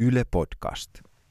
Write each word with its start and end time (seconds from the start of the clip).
Yle 0.00 0.24
Podcast. 0.30 0.90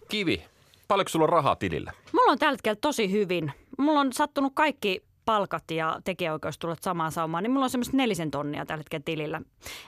Kivi, 0.10 0.44
paljonko 0.88 1.10
sulla 1.10 1.24
on 1.24 1.30
rahaa 1.30 1.56
tilillä? 1.56 1.92
Mulla 2.14 2.32
on 2.32 2.38
tällä 2.40 2.52
hetkellä 2.54 2.78
tosi 2.82 3.12
hyvin. 3.12 3.52
Mulla 3.78 4.00
on 4.00 4.14
sattunut 4.14 4.54
kaikki 4.56 5.04
palkat 5.26 5.72
ja 5.72 6.00
tekijäoikeustulot 6.04 6.82
samaan 6.84 7.12
saumaan, 7.12 7.44
niin 7.44 7.52
mulla 7.52 7.64
on 7.64 7.70
semmoista 7.70 7.98
nelisen 7.98 8.32
tonnia 8.32 8.66
tällä 8.66 8.80
hetkellä 8.80 9.04
tilillä. 9.06 9.42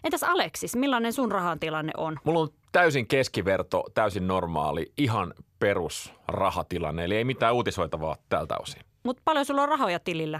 Entäs 0.04 0.24
Aleksis, 0.24 0.76
millainen 0.76 1.14
sun 1.14 1.32
rahan 1.32 1.60
tilanne 1.60 1.92
on? 1.98 2.18
Mulla 2.24 2.40
on 2.40 2.50
täysin 2.72 3.08
keskiverto, 3.08 3.84
täysin 3.94 4.28
normaali, 4.28 4.92
ihan 4.98 5.34
perus 5.60 6.14
rahatilanne, 6.28 7.04
eli 7.06 7.16
ei 7.16 7.24
mitään 7.24 7.54
uutisoitavaa 7.54 8.16
tältä 8.30 8.56
osin. 8.58 8.82
Mutta 9.04 9.22
paljon 9.26 9.46
sulla 9.46 9.64
on 9.64 9.70
rahoja 9.70 10.00
tilillä? 10.00 10.38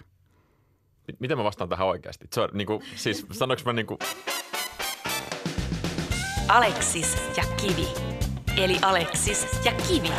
M- 1.08 1.16
Miten 1.20 1.38
mä 1.38 1.44
vastaan 1.44 1.70
tähän 1.70 1.88
oikeasti? 1.88 2.28
Se 2.34 2.42
on, 2.42 2.50
niin 2.54 2.68
kuin, 2.68 2.84
siis 2.96 3.26
sanoinko 3.32 3.64
mä 3.66 3.74
niin 3.74 3.88
kuin, 3.88 3.98
Aleksis 6.48 7.18
ja 7.38 7.44
Kivi. 7.62 8.11
Eli 8.58 8.78
Aleksis 8.82 9.48
ja 9.66 9.72
Kivi. 9.88 10.12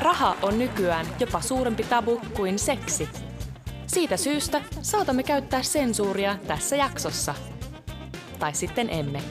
Raha 0.00 0.36
on 0.42 0.58
nykyään 0.58 1.06
jopa 1.20 1.40
suurempi 1.40 1.84
tabu 1.84 2.20
kuin 2.36 2.58
seksi. 2.58 3.08
Siitä 3.86 4.16
syystä 4.16 4.60
saatamme 4.82 5.22
käyttää 5.22 5.62
sensuuria 5.62 6.36
tässä 6.46 6.76
jaksossa. 6.76 7.34
Tai 8.38 8.54
sitten 8.54 8.90
emme. 8.90 9.22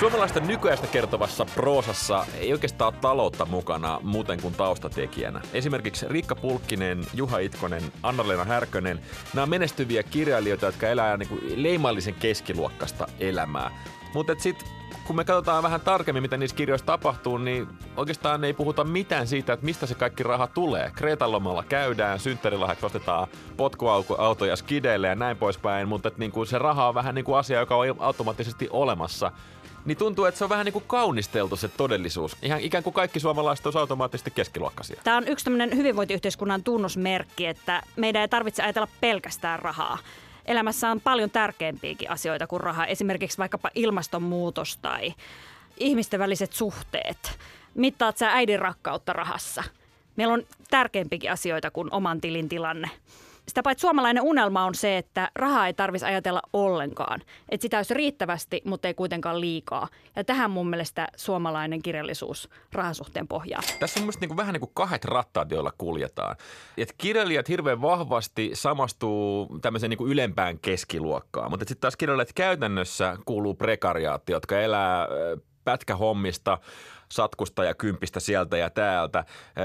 Suomalaista 0.00 0.40
nykyäistä 0.40 0.86
kertovassa 0.86 1.44
proosassa 1.44 2.26
ei 2.38 2.52
oikeastaan 2.52 2.94
ole 2.94 3.00
taloutta 3.00 3.44
mukana 3.44 4.00
muuten 4.02 4.42
kuin 4.42 4.54
taustatekijänä. 4.54 5.40
Esimerkiksi 5.52 6.06
Riikka 6.08 6.34
Pulkkinen, 6.34 7.06
Juha 7.14 7.38
Itkonen, 7.38 7.82
Anna-Leena 8.02 8.44
Härkönen, 8.44 9.00
nämä 9.34 9.42
on 9.42 9.50
menestyviä 9.50 10.02
kirjailijoita, 10.02 10.66
jotka 10.66 10.88
elää 10.88 11.16
niin 11.16 11.28
kuin 11.28 11.62
leimallisen 11.62 12.14
keskiluokkasta 12.14 13.08
elämää. 13.20 13.70
Mutta 14.16 14.34
sitten 14.38 14.68
kun 15.04 15.16
me 15.16 15.24
katsotaan 15.24 15.62
vähän 15.62 15.80
tarkemmin, 15.80 16.22
mitä 16.22 16.36
niissä 16.36 16.56
kirjoissa 16.56 16.86
tapahtuu, 16.86 17.38
niin 17.38 17.68
oikeastaan 17.96 18.44
ei 18.44 18.52
puhuta 18.52 18.84
mitään 18.84 19.26
siitä, 19.26 19.52
että 19.52 19.66
mistä 19.66 19.86
se 19.86 19.94
kaikki 19.94 20.22
raha 20.22 20.46
tulee. 20.46 20.92
Kreetan 20.94 21.32
lomalla 21.32 21.62
käydään, 21.62 22.18
synttärilahjaksi 22.18 22.86
ostetaan 22.86 23.28
potkuautoja 23.56 24.56
skideille 24.56 25.08
ja 25.08 25.14
näin 25.14 25.36
poispäin, 25.36 25.88
mutta 25.88 26.10
niin 26.16 26.32
kuin 26.32 26.46
se 26.46 26.58
raha 26.58 26.88
on 26.88 26.94
vähän 26.94 27.14
niin 27.14 27.24
kuin 27.24 27.38
asia, 27.38 27.60
joka 27.60 27.76
on 27.76 27.96
automaattisesti 27.98 28.68
olemassa 28.70 29.32
niin 29.84 29.98
tuntuu, 29.98 30.24
että 30.24 30.38
se 30.38 30.44
on 30.44 30.50
vähän 30.50 30.64
niin 30.64 30.72
kuin 30.72 30.84
kaunisteltu 30.86 31.56
se 31.56 31.68
todellisuus. 31.68 32.36
Ihan 32.42 32.60
ikään 32.60 32.84
kuin 32.84 32.94
kaikki 32.94 33.20
suomalaiset 33.20 33.66
on 33.66 33.76
automaattisesti 33.76 34.30
keskiluokkaisia. 34.30 35.00
Tämä 35.04 35.16
on 35.16 35.28
yksi 35.28 35.44
tämmöinen 35.44 35.76
hyvinvointiyhteiskunnan 35.76 36.62
tunnusmerkki, 36.62 37.46
että 37.46 37.82
meidän 37.96 38.22
ei 38.22 38.28
tarvitse 38.28 38.62
ajatella 38.62 38.88
pelkästään 39.00 39.58
rahaa. 39.58 39.98
Elämässä 40.46 40.90
on 40.90 41.00
paljon 41.00 41.30
tärkeämpiäkin 41.30 42.10
asioita 42.10 42.46
kuin 42.46 42.60
raha, 42.60 42.86
esimerkiksi 42.86 43.38
vaikkapa 43.38 43.70
ilmastonmuutos 43.74 44.76
tai 44.76 45.14
ihmisten 45.76 46.20
väliset 46.20 46.52
suhteet. 46.52 47.38
Mittaat 47.74 48.18
sä 48.18 48.32
äidin 48.32 48.58
rakkautta 48.58 49.12
rahassa? 49.12 49.64
Meillä 50.16 50.34
on 50.34 50.42
tärkeämpiäkin 50.70 51.32
asioita 51.32 51.70
kuin 51.70 51.92
oman 51.92 52.20
tilin 52.20 52.48
tilanne. 52.48 52.90
Sitä 53.48 53.62
paitsi 53.62 53.80
suomalainen 53.80 54.22
unelma 54.22 54.64
on 54.64 54.74
se, 54.74 54.98
että 54.98 55.30
rahaa 55.34 55.66
ei 55.66 55.74
tarvitsisi 55.74 56.10
ajatella 56.10 56.42
ollenkaan. 56.52 57.20
Että 57.48 57.62
sitä 57.62 57.76
olisi 57.76 57.94
riittävästi, 57.94 58.62
mutta 58.64 58.88
ei 58.88 58.94
kuitenkaan 58.94 59.40
liikaa. 59.40 59.88
Ja 60.16 60.24
tähän 60.24 60.50
mun 60.50 60.70
mielestä 60.70 61.08
suomalainen 61.16 61.82
kirjallisuus 61.82 62.48
rahasuhteen 62.72 63.28
pohjaa. 63.28 63.60
Tässä 63.80 64.00
on 64.00 64.06
mun 64.06 64.12
niin 64.20 64.28
kuin 64.28 64.36
vähän 64.36 64.52
niin 64.52 64.60
kuin 64.60 64.70
kahdet 64.74 65.04
rattaat, 65.04 65.50
joilla 65.50 65.72
kuljetaan. 65.78 66.36
Et 66.78 66.94
kirjailijat 66.98 67.48
hirveän 67.48 67.82
vahvasti 67.82 68.50
samastuu 68.54 69.58
tämmöiseen 69.62 69.90
niin 69.90 69.98
kuin 69.98 70.12
ylempään 70.12 70.58
keskiluokkaan, 70.58 71.50
mutta 71.50 71.64
sitten 71.68 71.80
taas 71.80 71.96
kirjailijat 71.96 72.32
käytännössä 72.34 73.16
kuuluu 73.24 73.54
prekariaatti, 73.54 74.32
jotka 74.32 74.60
elää 74.60 75.08
pätkähommista, 75.64 76.58
satkusta 77.08 77.64
ja 77.64 77.74
kympistä 77.74 78.20
sieltä 78.20 78.56
ja 78.56 78.70
täältä. 78.70 79.24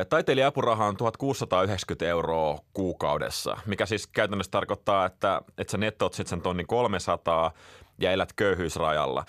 Taiteilijan 0.09 0.47
apuraha 0.47 0.86
on 0.86 0.97
1690 0.97 2.06
euroa 2.07 2.59
kuukaudessa, 2.74 3.57
mikä 3.66 3.85
siis 3.85 4.07
käytännössä 4.07 4.52
tarkoittaa, 4.52 5.06
että, 5.06 5.41
että 5.57 5.72
sä 5.72 5.78
nettoat 5.78 6.13
sitten 6.13 6.30
sen 6.30 6.41
tonnin 6.41 6.68
300 6.68 7.51
ja 8.00 8.12
elät 8.12 8.34
köyhyysrajalla. 8.34 9.25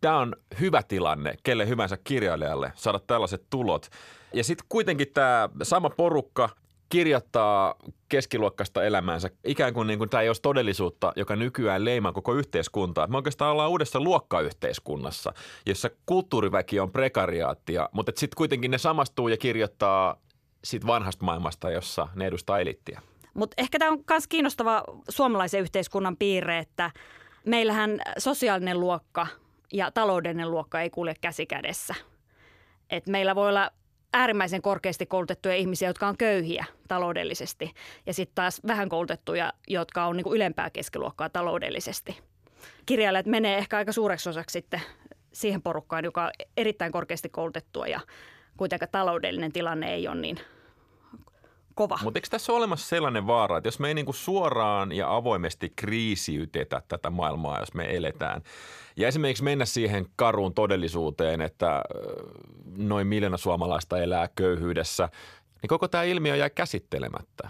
Tämä 0.00 0.18
on 0.18 0.36
hyvä 0.60 0.82
tilanne 0.82 1.34
kelle 1.42 1.68
hyvänsä 1.68 1.98
kirjailijalle 2.04 2.72
saada 2.74 2.98
tällaiset 2.98 3.42
tulot. 3.50 3.88
Ja 4.32 4.44
sitten 4.44 4.66
kuitenkin 4.68 5.08
tämä 5.14 5.48
sama 5.62 5.90
porukka 5.90 6.48
kirjoittaa 6.88 7.74
keskiluokkaista 8.08 8.84
elämäänsä 8.84 9.30
ikään 9.44 9.74
kuin, 9.74 9.86
niin 9.86 9.98
kuin 9.98 10.10
tämä 10.10 10.20
ei 10.20 10.28
olisi 10.28 10.42
todellisuutta, 10.42 11.12
joka 11.16 11.36
nykyään 11.36 11.84
leimaa 11.84 12.12
koko 12.12 12.34
yhteiskuntaa. 12.34 13.06
Me 13.06 13.16
oikeastaan 13.16 13.52
ollaan 13.52 13.70
uudessa 13.70 14.00
luokkayhteiskunnassa, 14.00 15.32
jossa 15.66 15.90
kulttuuriväki 16.06 16.80
on 16.80 16.92
prekariaattia, 16.92 17.88
mutta 17.92 18.12
sitten 18.16 18.36
kuitenkin 18.36 18.70
ne 18.70 18.78
samastuu 18.78 19.28
ja 19.28 19.36
kirjoittaa 19.36 20.16
siitä 20.64 20.86
vanhasta 20.86 21.24
maailmasta, 21.24 21.70
jossa 21.70 22.08
ne 22.14 22.26
edustaa 22.26 22.58
elittiä. 22.58 23.02
Mutta 23.34 23.54
ehkä 23.58 23.78
tämä 23.78 23.90
on 23.90 24.04
myös 24.10 24.26
kiinnostava 24.26 24.82
suomalaisen 25.08 25.60
yhteiskunnan 25.60 26.16
piirre, 26.16 26.58
että 26.58 26.90
meillähän 27.46 28.00
sosiaalinen 28.18 28.80
luokka 28.80 29.26
ja 29.72 29.90
taloudellinen 29.90 30.50
luokka 30.50 30.80
ei 30.80 30.90
kulje 30.90 31.14
käsi 31.20 31.46
kädessä. 31.46 31.94
Et 32.90 33.06
meillä 33.06 33.34
voi 33.34 33.48
olla 33.48 33.70
äärimmäisen 34.12 34.62
korkeasti 34.62 35.06
koulutettuja 35.06 35.54
ihmisiä, 35.54 35.88
jotka 35.88 36.08
on 36.08 36.16
köyhiä 36.16 36.64
taloudellisesti, 36.88 37.72
ja 38.06 38.14
sitten 38.14 38.34
taas 38.34 38.60
vähän 38.66 38.88
koulutettuja, 38.88 39.52
jotka 39.68 40.06
on 40.06 40.16
niinku 40.16 40.34
ylempää 40.34 40.70
keskiluokkaa 40.70 41.28
taloudellisesti. 41.28 42.18
Kirjailijat 42.86 43.26
menee 43.26 43.58
ehkä 43.58 43.76
aika 43.76 43.92
suureksi 43.92 44.28
osaksi 44.28 44.52
sitten 44.52 44.80
siihen 45.32 45.62
porukkaan, 45.62 46.04
joka 46.04 46.24
on 46.24 46.30
erittäin 46.56 46.92
korkeasti 46.92 47.28
koulutettua 47.28 47.86
ja 47.86 48.00
kuitenkaan 48.56 48.90
taloudellinen 48.92 49.52
tilanne 49.52 49.94
ei 49.94 50.08
ole 50.08 50.20
niin 50.20 50.38
kova. 51.78 51.98
Mutta 52.02 52.18
eikö 52.18 52.28
tässä 52.30 52.52
ole 52.52 52.58
olemassa 52.58 52.88
sellainen 52.88 53.26
vaara, 53.26 53.56
että 53.56 53.66
jos 53.66 53.78
me 53.78 53.88
ei 53.88 53.94
niinku 53.94 54.12
suoraan 54.12 54.92
ja 54.92 55.16
avoimesti 55.16 55.72
kriisiytetä 55.76 56.82
tätä 56.88 57.10
maailmaa, 57.10 57.60
jos 57.60 57.74
me 57.74 57.96
eletään, 57.96 58.42
ja 58.96 59.08
esimerkiksi 59.08 59.44
mennä 59.44 59.64
siihen 59.64 60.06
karuun 60.16 60.54
todellisuuteen, 60.54 61.40
että 61.40 61.82
noin 62.76 63.06
miljoona 63.06 63.36
suomalaista 63.36 63.98
elää 63.98 64.28
köyhyydessä, 64.34 65.08
niin 65.62 65.68
koko 65.68 65.88
tämä 65.88 66.04
ilmiö 66.04 66.36
jää 66.36 66.50
käsittelemättä. 66.50 67.48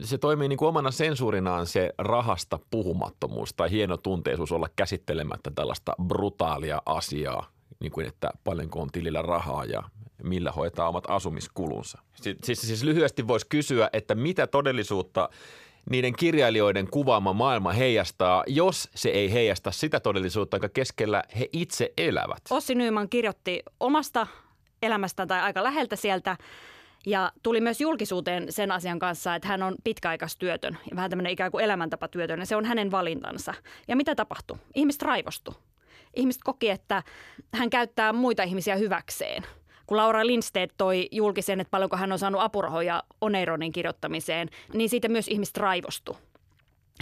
Se 0.00 0.18
toimii 0.18 0.48
niin 0.48 0.56
kuin 0.56 0.68
omana 0.68 0.90
sensuurinaan 0.90 1.66
se 1.66 1.92
rahasta 1.98 2.58
puhumattomuus 2.70 3.54
tai 3.54 3.70
hieno 3.70 3.96
tunteisuus 3.96 4.52
olla 4.52 4.68
käsittelemättä 4.76 5.50
tällaista 5.54 5.92
brutaalia 6.06 6.82
asiaa, 6.86 7.46
niin 7.80 7.92
kuin 7.92 8.06
että 8.06 8.30
paljonko 8.44 8.80
on 8.80 8.90
tilillä 8.90 9.22
rahaa 9.22 9.64
ja 9.64 9.82
millä 10.22 10.52
hoitaa 10.52 10.88
omat 10.88 11.04
asumiskulunsa. 11.08 11.98
Siis, 12.14 12.36
siis, 12.44 12.60
siis 12.60 12.82
lyhyesti 12.82 13.28
voisi 13.28 13.46
kysyä, 13.48 13.90
että 13.92 14.14
mitä 14.14 14.46
todellisuutta 14.46 15.28
niiden 15.90 16.16
kirjailijoiden 16.16 16.90
kuvaama 16.90 17.32
maailma 17.32 17.72
heijastaa, 17.72 18.44
jos 18.46 18.88
se 18.94 19.08
ei 19.08 19.32
heijasta 19.32 19.70
sitä 19.70 20.00
todellisuutta, 20.00 20.56
jonka 20.56 20.68
keskellä 20.68 21.22
he 21.38 21.48
itse 21.52 21.92
elävät. 21.96 22.42
Ossi 22.50 22.74
Nyman 22.74 23.08
kirjoitti 23.08 23.62
omasta 23.80 24.26
elämästään 24.82 25.28
tai 25.28 25.40
aika 25.40 25.62
läheltä 25.62 25.96
sieltä 25.96 26.36
ja 27.06 27.32
tuli 27.42 27.60
myös 27.60 27.80
julkisuuteen 27.80 28.52
sen 28.52 28.70
asian 28.70 28.98
kanssa, 28.98 29.34
että 29.34 29.48
hän 29.48 29.62
on 29.62 29.74
pitkäaikaistyötön 29.84 30.78
vähän 30.96 31.10
tämmöinen 31.10 31.32
ikään 31.32 31.50
kuin 31.50 31.64
elämäntapatyötön 31.64 32.40
ja 32.40 32.46
se 32.46 32.56
on 32.56 32.64
hänen 32.64 32.90
valintansa. 32.90 33.54
Ja 33.88 33.96
mitä 33.96 34.14
tapahtui? 34.14 34.56
Ihmiset 34.74 35.02
raivostu. 35.02 35.54
Ihmiset 36.16 36.42
koki, 36.44 36.70
että 36.70 37.02
hän 37.54 37.70
käyttää 37.70 38.12
muita 38.12 38.42
ihmisiä 38.42 38.76
hyväkseen. 38.76 39.42
Kun 39.92 39.96
Laura 39.96 40.26
Lindstedt 40.26 40.74
toi 40.76 41.08
julkisen, 41.10 41.60
että 41.60 41.70
paljonko 41.70 41.96
hän 41.96 42.12
on 42.12 42.18
saanut 42.18 42.40
apurahoja 42.40 43.02
Oneironin 43.20 43.72
kirjoittamiseen, 43.72 44.48
niin 44.74 44.88
siitä 44.90 45.08
myös 45.08 45.28
ihmiset 45.28 45.56
raivostu. 45.56 46.16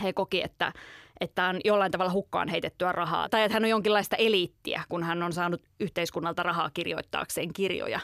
He 0.02 0.12
koki, 0.12 0.42
että, 0.42 0.72
että 1.20 1.46
on 1.48 1.60
jollain 1.64 1.92
tavalla 1.92 2.12
hukkaan 2.12 2.48
heitettyä 2.48 2.92
rahaa. 2.92 3.28
Tai 3.28 3.42
että 3.42 3.54
hän 3.54 3.64
on 3.64 3.70
jonkinlaista 3.70 4.16
eliittiä, 4.16 4.82
kun 4.88 5.03
hän 5.03 5.22
on 5.22 5.32
saanut 5.32 5.62
yhteiskunnalta 5.80 6.42
rahaa 6.42 6.70
kirjoittaakseen 6.74 7.53
kirjoja. 7.53 8.00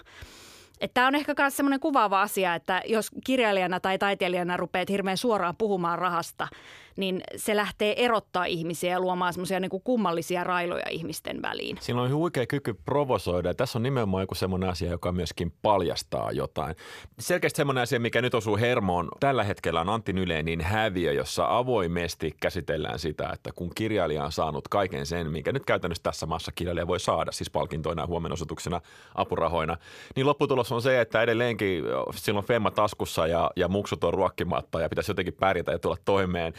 Tämä 0.95 1.07
on 1.07 1.15
ehkä 1.15 1.35
myös 1.39 1.57
semmoinen 1.57 1.81
kuvaava 1.81 2.23
asia, 2.23 2.55
että 2.55 2.83
jos 2.85 3.11
kirjailijana 3.25 3.81
tai 3.81 3.99
taiteilijana 3.99 4.57
rupeat 4.57 4.89
hirveän 4.89 5.17
suoraan 5.17 5.57
puhumaan 5.57 5.99
rahasta, 5.99 6.49
niin 6.97 7.21
se 7.37 7.57
lähtee 7.57 8.05
erottaa 8.05 8.45
ihmisiä 8.45 8.91
ja 8.91 9.01
luomaan 9.01 9.33
semmoisia 9.33 9.61
niin 9.61 9.71
kummallisia 9.85 10.45
railoja 10.45 10.89
ihmisten 10.91 11.43
väliin. 11.43 11.79
Siinä 11.81 12.03
on 12.03 12.13
huikea 12.13 12.47
kyky 12.47 12.75
provosoida 12.75 13.55
tässä 13.55 13.79
on 13.79 13.83
nimenomaan 13.83 14.23
joku 14.23 14.35
semmoinen 14.35 14.71
asia, 14.71 14.91
joka 14.91 15.13
myöskin 15.13 15.53
paljastaa 15.63 16.33
jotain. 16.33 16.77
Selkeästi 17.19 17.57
semmoinen 17.57 17.83
asia, 17.83 18.01
mikä 18.01 18.23
nyt 18.23 18.35
osuu 18.35 18.57
hermoon 18.57 19.09
tällä 19.21 19.45
hetkellä 19.45 19.81
on 19.81 19.89
Antti 19.89 20.13
Nylenin 20.13 20.61
häviö, 20.61 21.13
jossa 21.13 21.57
avoimesti 21.57 22.37
käsitellään 22.41 22.99
sitä, 22.99 23.31
että 23.33 23.51
kun 23.55 23.71
kirjailija 23.75 24.25
on 24.25 24.33
saanut 24.33 24.69
kaiken 24.69 25.07
sen, 25.07 25.31
minkä 25.31 25.53
nyt 25.53 25.65
käytännössä 25.65 26.03
tässä 26.03 26.27
maassa 26.27 26.53
kirjailija 26.53 26.87
voi 26.87 27.01
saada, 27.01 27.33
siis 27.33 27.51
palkintoina 27.51 28.03
ja 28.03 28.07
huomenosoituksena, 28.07 28.81
apurahoina, 29.15 29.77
niin 30.17 30.27
lopputulos 30.27 30.73
on 30.73 30.83
se, 30.83 31.01
että 31.01 31.23
edelleenkin 31.23 31.85
silloin 32.15 32.47
Femma 32.47 32.71
taskussa 32.71 33.27
ja, 33.27 33.51
ja 33.57 33.69
muksut 33.69 34.05
on 34.05 34.15
ruokkimatta 34.15 34.81
ja 34.81 34.89
pitäisi 34.89 35.11
jotenkin 35.11 35.35
pärjätä 35.35 35.73
ja 35.73 35.79
tulla 35.79 35.97
toimeen 36.05 36.53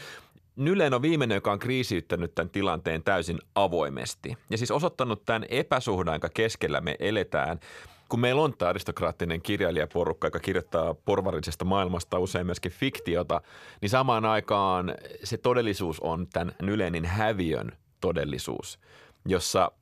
Nylen 0.58 0.94
on 0.94 1.02
viimeinen, 1.02 1.34
joka 1.34 1.52
on 1.52 1.58
kriisiyttänyt 1.58 2.34
tämän 2.34 2.50
tilanteen 2.50 3.02
täysin 3.02 3.38
avoimesti. 3.54 4.36
Ja 4.50 4.58
siis 4.58 4.70
osoittanut 4.70 5.24
tämän 5.24 5.44
epäsuhdan, 5.48 6.14
jonka 6.14 6.28
keskellä 6.34 6.80
me 6.80 6.96
eletään. 6.98 7.60
Kun 8.08 8.20
meillä 8.20 8.42
on 8.42 8.54
tämä 8.58 8.68
aristokraattinen 8.68 9.42
kirjailijaporukka, 9.42 10.26
joka 10.26 10.38
kirjoittaa 10.40 10.94
porvarisesta 10.94 11.64
maailmasta 11.64 12.18
usein 12.18 12.46
myöskin 12.46 12.72
fiktiota, 12.72 13.40
niin 13.80 13.90
samaan 13.90 14.24
aikaan 14.24 14.94
se 15.24 15.36
todellisuus 15.36 16.00
on 16.00 16.26
tämän 16.32 16.54
Nylenin 16.62 17.04
häviön 17.04 17.72
todellisuus, 18.00 18.78
jossa 19.26 19.72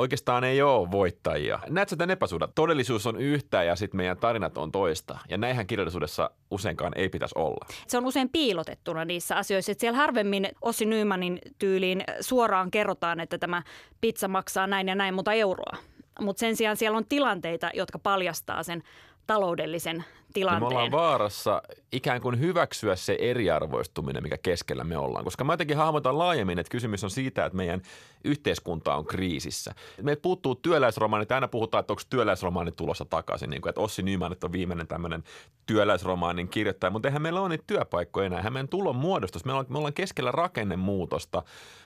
oikeastaan 0.00 0.44
ei 0.44 0.62
ole 0.62 0.90
voittajia. 0.90 1.58
Näetkö 1.68 1.96
tämän 1.96 2.10
epäsuhdan? 2.10 2.52
Todellisuus 2.54 3.06
on 3.06 3.20
yhtä 3.20 3.62
ja 3.62 3.76
sitten 3.76 3.96
meidän 3.96 4.16
tarinat 4.16 4.58
on 4.58 4.72
toista. 4.72 5.18
Ja 5.28 5.38
näinhän 5.38 5.66
kirjallisuudessa 5.66 6.30
useinkaan 6.50 6.92
ei 6.96 7.08
pitäisi 7.08 7.34
olla. 7.38 7.66
Se 7.86 7.98
on 7.98 8.06
usein 8.06 8.28
piilotettuna 8.28 9.04
niissä 9.04 9.36
asioissa. 9.36 9.72
Että 9.72 9.80
siellä 9.80 9.98
harvemmin 9.98 10.48
Ossi 10.62 10.86
Nymanin 10.86 11.38
tyyliin 11.58 12.04
suoraan 12.20 12.70
kerrotaan, 12.70 13.20
että 13.20 13.38
tämä 13.38 13.62
pizza 14.00 14.28
maksaa 14.28 14.66
näin 14.66 14.88
ja 14.88 14.94
näin 14.94 15.14
mutta 15.14 15.32
euroa. 15.32 15.76
Mutta 16.20 16.40
sen 16.40 16.56
sijaan 16.56 16.76
siellä 16.76 16.98
on 16.98 17.06
tilanteita, 17.08 17.70
jotka 17.74 17.98
paljastaa 17.98 18.62
sen 18.62 18.82
taloudellisen 19.26 20.04
tilanteen. 20.32 20.62
Me 20.62 20.66
ollaan 20.66 20.90
vaarassa 20.90 21.62
ikään 21.92 22.20
kuin 22.20 22.40
hyväksyä 22.40 22.96
se 22.96 23.16
eriarvoistuminen, 23.20 24.22
mikä 24.22 24.38
keskellä 24.42 24.84
me 24.84 24.96
ollaan. 24.98 25.24
Koska 25.24 25.44
mä 25.44 25.52
jotenkin 25.52 25.76
hahmotan 25.76 26.18
laajemmin, 26.18 26.58
että 26.58 26.70
kysymys 26.70 27.04
on 27.04 27.10
siitä, 27.10 27.44
että 27.46 27.56
meidän 27.56 27.82
yhteiskunta 28.24 28.94
on 28.94 29.06
kriisissä. 29.06 29.74
Meiltä 30.02 30.22
puuttuu 30.22 30.54
työläisromaanit, 30.54 31.32
aina 31.32 31.48
puhutaan, 31.48 31.80
että 31.80 31.92
onko 31.92 32.02
työläisromaanit 32.10 32.76
tulossa 32.76 33.04
takaisin. 33.04 33.50
Niin 33.50 33.62
kuin, 33.62 33.70
että 33.70 33.80
Ossi 33.80 34.02
Nyman 34.02 34.36
on 34.42 34.52
viimeinen 34.52 34.86
tämmöinen 34.86 35.24
työläisromaanin 35.66 36.48
kirjoittaja, 36.48 36.90
mutta 36.90 37.08
eihän 37.08 37.22
meillä 37.22 37.40
ole 37.40 37.48
niitä 37.48 37.64
työpaikkoja 37.66 38.26
enää. 38.26 38.38
Eihän 38.38 38.52
meidän 38.52 38.68
tulon 38.68 38.96
muodostus. 38.96 39.44
Me 39.44 39.52
ollaan, 39.52 39.66
me 39.68 39.78
ollaan 39.78 39.94
keskellä 39.94 40.30
rakennemuutosta. 40.30 41.42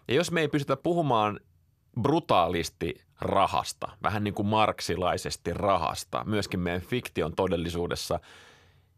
Ja 0.09 0.15
jos 0.15 0.31
me 0.31 0.41
ei 0.41 0.49
pystytä 0.49 0.77
puhumaan 0.77 1.41
brutaalisti 2.01 2.95
rahasta, 3.21 3.89
vähän 4.03 4.25
niin 4.25 4.35
kuin 4.35 4.47
marksilaisesti 4.47 5.55
rahasta, 5.55 6.25
myöskin 6.25 6.61
meidän 6.61 6.81
fiktion 6.81 7.37
todellisuudessa, 7.37 8.21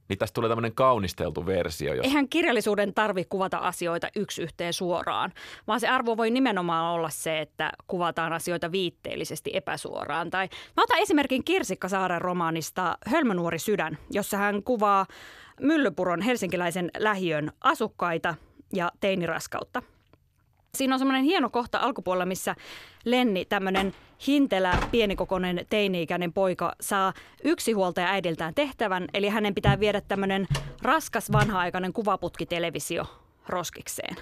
niin 0.09 0.19
tästä 0.19 0.35
tulee 0.35 0.49
tämmöinen 0.49 0.75
kaunisteltu 0.75 1.47
versio. 1.47 1.95
Jos... 1.95 2.07
Eihän 2.07 2.29
kirjallisuuden 2.29 2.95
tarvi 2.95 3.25
kuvata 3.25 3.59
asioita 3.59 4.09
yksi 4.17 4.43
yhteen 4.43 4.73
suoraan, 4.73 5.33
vaan 5.67 5.81
se 5.81 5.89
arvo 5.89 6.17
voi 6.17 6.31
nimenomaan 6.31 6.95
olla 6.95 7.11
se, 7.11 7.41
että 7.41 7.73
kuvataan 7.87 8.33
asioita 8.33 8.73
viitteellisesti 8.73 9.51
epäsuoraan. 9.55 10.31
Tai 10.31 10.49
mä 10.77 10.83
otan 10.83 10.99
esimerkin 10.99 11.45
Kirsikka 11.45 11.89
Saaren 11.89 12.21
romaanista 12.21 12.99
Hölmönuori 13.07 13.59
sydän, 13.59 13.99
jossa 14.11 14.37
hän 14.37 14.63
kuvaa 14.63 15.07
Myllypuron 15.61 16.23
helsinkiläisen 16.23 16.91
lähiön 16.99 17.53
asukkaita 17.61 18.35
ja 18.73 18.93
teiniraskautta– 19.01 19.83
Siinä 20.77 20.95
on 20.95 20.99
semmoinen 20.99 21.25
hieno 21.25 21.51
kohta 21.51 21.79
alkupuolella, 21.79 22.27
missä 22.27 22.55
Lenni, 23.05 23.45
tämmöinen 23.45 23.95
hintelä, 24.27 24.79
pienikokoinen 24.91 25.67
teini-ikäinen 25.71 26.33
poika, 26.33 26.73
saa 26.81 27.13
yksinhuoltaja 27.45 28.09
äidiltään 28.09 28.55
tehtävän. 28.55 29.05
Eli 29.15 29.29
hänen 29.29 29.55
pitää 29.55 29.81
viedä 29.81 30.01
tämmöinen 30.01 30.47
raskas 30.83 31.33
vanha-aikainen 31.33 31.93
kuvaputkitelevisio 31.93 33.05
roskikseen. 33.49 34.17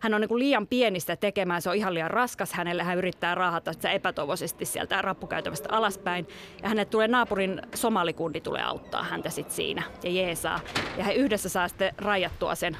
Hän 0.00 0.14
on 0.14 0.20
niin 0.20 0.28
kuin 0.28 0.38
liian 0.38 0.66
pienistä 0.66 1.16
tekemään, 1.16 1.62
se 1.62 1.70
on 1.70 1.76
ihan 1.76 1.94
liian 1.94 2.10
raskas 2.10 2.52
hänelle. 2.52 2.82
Hän 2.82 2.98
yrittää 2.98 3.34
raahata 3.34 3.72
sitä 3.72 3.90
epätoivoisesti 3.90 4.64
sieltä 4.64 5.02
rappukäytävästä 5.02 5.68
alaspäin. 5.72 6.28
Ja 6.62 6.68
hänet 6.68 6.90
tulee 6.90 7.08
naapurin 7.08 7.62
somalikundi 7.74 8.40
tulee 8.40 8.62
auttaa 8.62 9.02
häntä 9.02 9.30
sitten 9.30 9.54
siinä 9.54 9.82
ja 10.02 10.10
jeesaa. 10.10 10.60
Ja 10.98 11.04
he 11.04 11.12
yhdessä 11.12 11.48
saa 11.48 11.68
sitten 11.68 11.94
rajattua 11.98 12.54
sen 12.54 12.76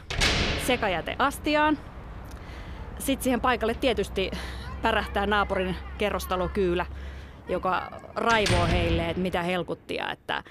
sekajäteastiaan 0.67 1.79
sitten 2.99 3.25
siihen 3.25 3.41
paikalle 3.41 3.75
tietysti 3.75 4.31
pärähtää 4.83 5.27
naapurin 5.27 5.77
kerrostalokyylä, 5.99 6.87
joka 7.49 8.01
raivoo 8.15 8.67
heille, 8.67 9.11
että 9.11 9.23
mitä 9.23 9.43
helkuttia, 9.43 10.11
että 10.13 10.45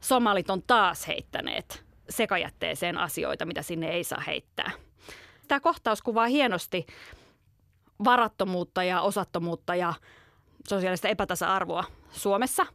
somalit 0.00 0.50
on 0.50 0.62
taas 0.66 1.06
heittäneet 1.08 1.84
sekajätteeseen 2.08 2.98
asioita, 2.98 3.46
mitä 3.46 3.62
sinne 3.62 3.88
ei 3.88 4.04
saa 4.04 4.20
heittää. 4.26 4.70
Tämä 5.48 5.60
kohtaus 5.60 6.02
kuvaa 6.02 6.26
hienosti 6.26 6.86
varattomuutta 8.04 8.84
ja 8.84 9.00
osattomuutta 9.00 9.74
ja 9.74 9.94
sosiaalista 10.68 11.08
epätasa-arvoa 11.08 11.84
Suomessa 12.10 12.66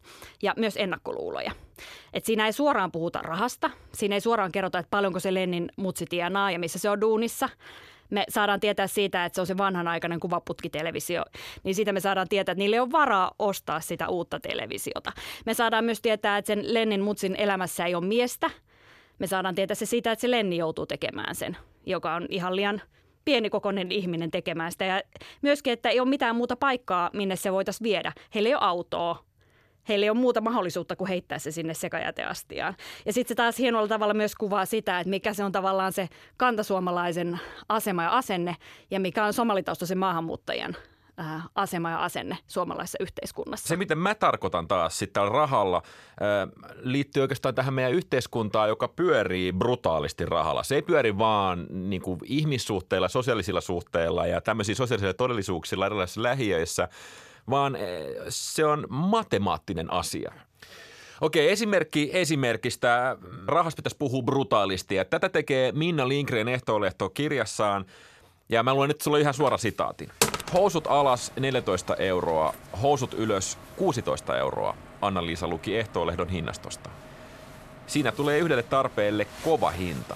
ja 0.41 0.53
myös 0.57 0.77
ennakkoluuloja. 0.77 1.51
Et 2.13 2.25
siinä 2.25 2.45
ei 2.45 2.53
suoraan 2.53 2.91
puhuta 2.91 3.19
rahasta, 3.21 3.69
siinä 3.93 4.15
ei 4.15 4.21
suoraan 4.21 4.51
kerrota, 4.51 4.79
että 4.79 4.89
paljonko 4.89 5.19
se 5.19 5.33
Lennin 5.33 5.71
mutsi 5.75 6.05
tienaa 6.05 6.51
ja 6.51 6.59
missä 6.59 6.79
se 6.79 6.89
on 6.89 7.01
duunissa, 7.01 7.49
me 8.09 8.23
saadaan 8.29 8.59
tietää 8.59 8.87
siitä, 8.87 9.25
että 9.25 9.35
se 9.35 9.41
on 9.41 9.47
se 9.47 9.57
vanhanaikainen 9.57 10.19
kuvaputkitelevisio, 10.19 11.23
niin 11.63 11.75
siitä 11.75 11.93
me 11.93 11.99
saadaan 11.99 12.27
tietää, 12.27 12.51
että 12.51 12.59
niille 12.59 12.81
on 12.81 12.91
varaa 12.91 13.31
ostaa 13.39 13.79
sitä 13.79 14.09
uutta 14.09 14.39
televisiota. 14.39 15.11
Me 15.45 15.53
saadaan 15.53 15.85
myös 15.85 16.01
tietää, 16.01 16.37
että 16.37 16.47
sen 16.47 16.73
Lennin 16.73 17.01
mutsin 17.01 17.35
elämässä 17.35 17.85
ei 17.85 17.95
ole 17.95 18.05
miestä. 18.05 18.49
Me 19.19 19.27
saadaan 19.27 19.55
tietää 19.55 19.75
se 19.75 19.85
siitä, 19.85 20.11
että 20.11 20.21
se 20.21 20.31
Lenni 20.31 20.57
joutuu 20.57 20.85
tekemään 20.85 21.35
sen, 21.35 21.57
joka 21.85 22.15
on 22.15 22.25
ihan 22.29 22.55
liian 22.55 22.81
pienikokoinen 23.25 23.91
ihminen 23.91 24.31
tekemään 24.31 24.71
sitä. 24.71 24.85
Ja 24.85 25.01
myöskin, 25.41 25.73
että 25.73 25.89
ei 25.89 25.99
ole 25.99 26.09
mitään 26.09 26.35
muuta 26.35 26.55
paikkaa, 26.55 27.09
minne 27.13 27.35
se 27.35 27.51
voitaisiin 27.51 27.83
viedä. 27.83 28.11
Heillä 28.35 28.47
ei 28.49 28.55
ole 28.55 28.63
autoa, 28.63 29.23
heillä 29.89 30.03
ei 30.03 30.09
ole 30.09 30.17
muuta 30.17 30.41
mahdollisuutta 30.41 30.95
kuin 30.95 31.07
heittää 31.07 31.39
se 31.39 31.51
sinne 31.51 31.73
sekajäteastiaan. 31.73 32.75
Ja 33.05 33.13
sitten 33.13 33.29
se 33.29 33.35
taas 33.35 33.59
hienolla 33.59 33.87
tavalla 33.87 34.13
myös 34.13 34.35
kuvaa 34.35 34.65
sitä, 34.65 34.99
että 34.99 35.09
mikä 35.09 35.33
se 35.33 35.43
on 35.43 35.51
tavallaan 35.51 35.93
se 35.93 36.09
kantasuomalaisen 36.37 37.39
asema 37.69 38.03
ja 38.03 38.09
asenne 38.09 38.55
ja 38.91 38.99
mikä 38.99 39.25
on 39.25 39.33
somalitaustaisen 39.33 39.97
maahanmuuttajan 39.97 40.75
äh, 41.19 41.43
asema 41.55 41.89
ja 41.89 42.03
asenne 42.03 42.37
suomalaisessa 42.47 42.97
yhteiskunnassa. 43.01 43.67
Se, 43.67 43.75
miten 43.75 43.97
mä 43.97 44.15
tarkoitan 44.15 44.67
taas 44.67 44.99
sitten 44.99 45.27
rahalla, 45.27 45.77
äh, 45.77 46.71
liittyy 46.81 47.21
oikeastaan 47.21 47.55
tähän 47.55 47.73
meidän 47.73 47.93
yhteiskuntaan, 47.93 48.69
joka 48.69 48.87
pyörii 48.87 49.53
brutaalisti 49.53 50.25
rahalla. 50.25 50.63
Se 50.63 50.75
ei 50.75 50.81
pyöri 50.81 51.17
vaan 51.17 51.67
niin 51.69 52.01
kuin 52.01 52.19
ihmissuhteilla, 52.23 53.07
sosiaalisilla 53.07 53.61
suhteilla 53.61 54.27
ja 54.27 54.41
tämmöisillä 54.41 54.77
sosiaalisilla 54.77 55.13
todellisuuksilla 55.13 55.85
erilaisissa 55.85 56.23
lähiöissä– 56.23 56.87
vaan 57.49 57.75
eh, 57.75 58.05
se 58.29 58.65
on 58.65 58.85
matemaattinen 58.89 59.93
asia. 59.93 60.31
Okei, 61.21 61.51
esimerkki 61.51 62.09
esimerkistä. 62.13 63.17
Rahasta 63.47 63.79
pitäisi 63.79 63.97
puhua 63.97 64.21
brutaalisti. 64.21 64.95
Ja 64.95 65.05
tätä 65.05 65.29
tekee 65.29 65.71
Minna 65.71 66.07
Lindgren 66.07 66.47
ehtoolehto 66.47 67.09
kirjassaan. 67.09 67.85
Ja 68.49 68.63
mä 68.63 68.73
luen 68.73 68.87
nyt 68.87 69.01
sulle 69.01 69.19
ihan 69.19 69.33
suora 69.33 69.57
sitaatin. 69.57 70.09
Housut 70.53 70.87
alas 70.87 71.31
14 71.39 71.95
euroa, 71.95 72.53
housut 72.81 73.13
ylös 73.13 73.57
16 73.75 74.37
euroa. 74.37 74.75
Anna-Liisa 75.01 75.47
luki 75.47 75.77
ehtoolehdon 75.77 76.29
hinnastosta. 76.29 76.89
Siinä 77.87 78.11
tulee 78.11 78.39
yhdelle 78.39 78.63
tarpeelle 78.63 79.27
kova 79.43 79.69
hinta. 79.69 80.15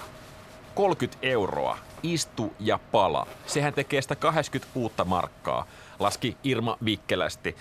30 0.74 1.18
euroa, 1.22 1.78
istu 2.02 2.52
ja 2.60 2.78
pala. 2.92 3.26
Sehän 3.46 3.74
tekee 3.74 4.02
sitä 4.02 4.16
80 4.16 4.78
uutta 4.78 5.04
markkaa 5.04 5.66
laski 5.98 6.36
Irma 6.44 6.78
Vikkelästi. 6.84 7.56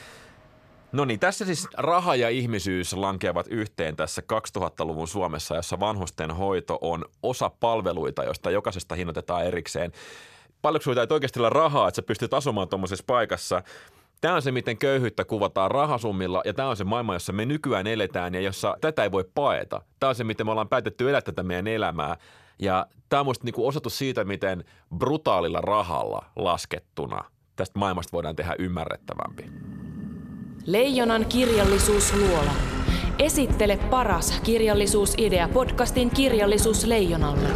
No 0.92 1.06
niin, 1.06 1.20
tässä 1.20 1.46
siis 1.46 1.68
raha 1.78 2.16
ja 2.16 2.30
ihmisyys 2.30 2.94
lankeavat 2.94 3.48
yhteen 3.50 3.96
tässä 3.96 4.22
2000-luvun 4.58 5.08
Suomessa, 5.08 5.56
jossa 5.56 5.80
vanhusten 5.80 6.32
hoito 6.32 6.78
on 6.82 7.06
osa 7.24 7.52
palveluita, 7.60 8.24
joista 8.24 8.52
jokaisesta 8.52 8.96
hinnoitetaan 8.96 9.46
erikseen. 9.46 9.92
Paljonko 10.62 10.84
sinulta 10.84 11.02
ei 11.02 11.08
oikeasti 11.10 11.40
olla 11.40 11.50
rahaa, 11.50 11.88
että 11.88 11.96
sä 11.96 12.02
pystyt 12.02 12.34
asumaan 12.34 12.70
tuommoisessa 12.70 13.04
paikassa? 13.08 13.64
Tämä 14.22 14.36
on 14.36 14.42
se, 14.42 14.52
miten 14.52 14.78
köyhyyttä 14.78 15.26
kuvataan 15.26 15.72
rahasummilla 15.72 16.42
ja 16.46 16.54
tämä 16.54 16.70
on 16.70 16.78
se 16.78 16.84
maailma, 16.84 17.14
jossa 17.14 17.34
me 17.34 17.46
nykyään 17.46 17.88
eletään 17.88 18.34
ja 18.34 18.42
jossa 18.42 18.78
tätä 18.82 19.04
ei 19.04 19.12
voi 19.12 19.26
paeta. 19.36 19.82
Tämä 20.00 20.10
on 20.10 20.16
se, 20.16 20.24
miten 20.24 20.48
me 20.48 20.52
ollaan 20.52 20.70
päätetty 20.70 21.10
elää 21.10 21.22
tätä 21.22 21.44
meidän 21.44 21.68
elämää. 21.68 22.18
Ja 22.60 22.86
tämä 23.10 23.20
on 23.20 23.26
minusta 23.26 23.46
niinku 23.46 23.68
osoitus 23.68 23.98
siitä, 23.98 24.24
miten 24.24 24.64
brutaalilla 24.98 25.62
rahalla 25.62 26.26
laskettuna 26.36 27.24
tästä 27.56 27.80
maailmasta 27.80 28.12
voidaan 28.12 28.36
tehdä 28.36 28.56
ymmärrettävämpi. 28.60 29.46
Leijonan 30.66 31.26
kirjallisuusluola. 31.26 32.52
Esittele 33.20 33.78
paras 33.78 34.40
kirjallisuusidea 34.44 35.48
podcastin 35.48 36.10
Kirjallisuus 36.10 36.86
Leijonalle. 36.86 37.50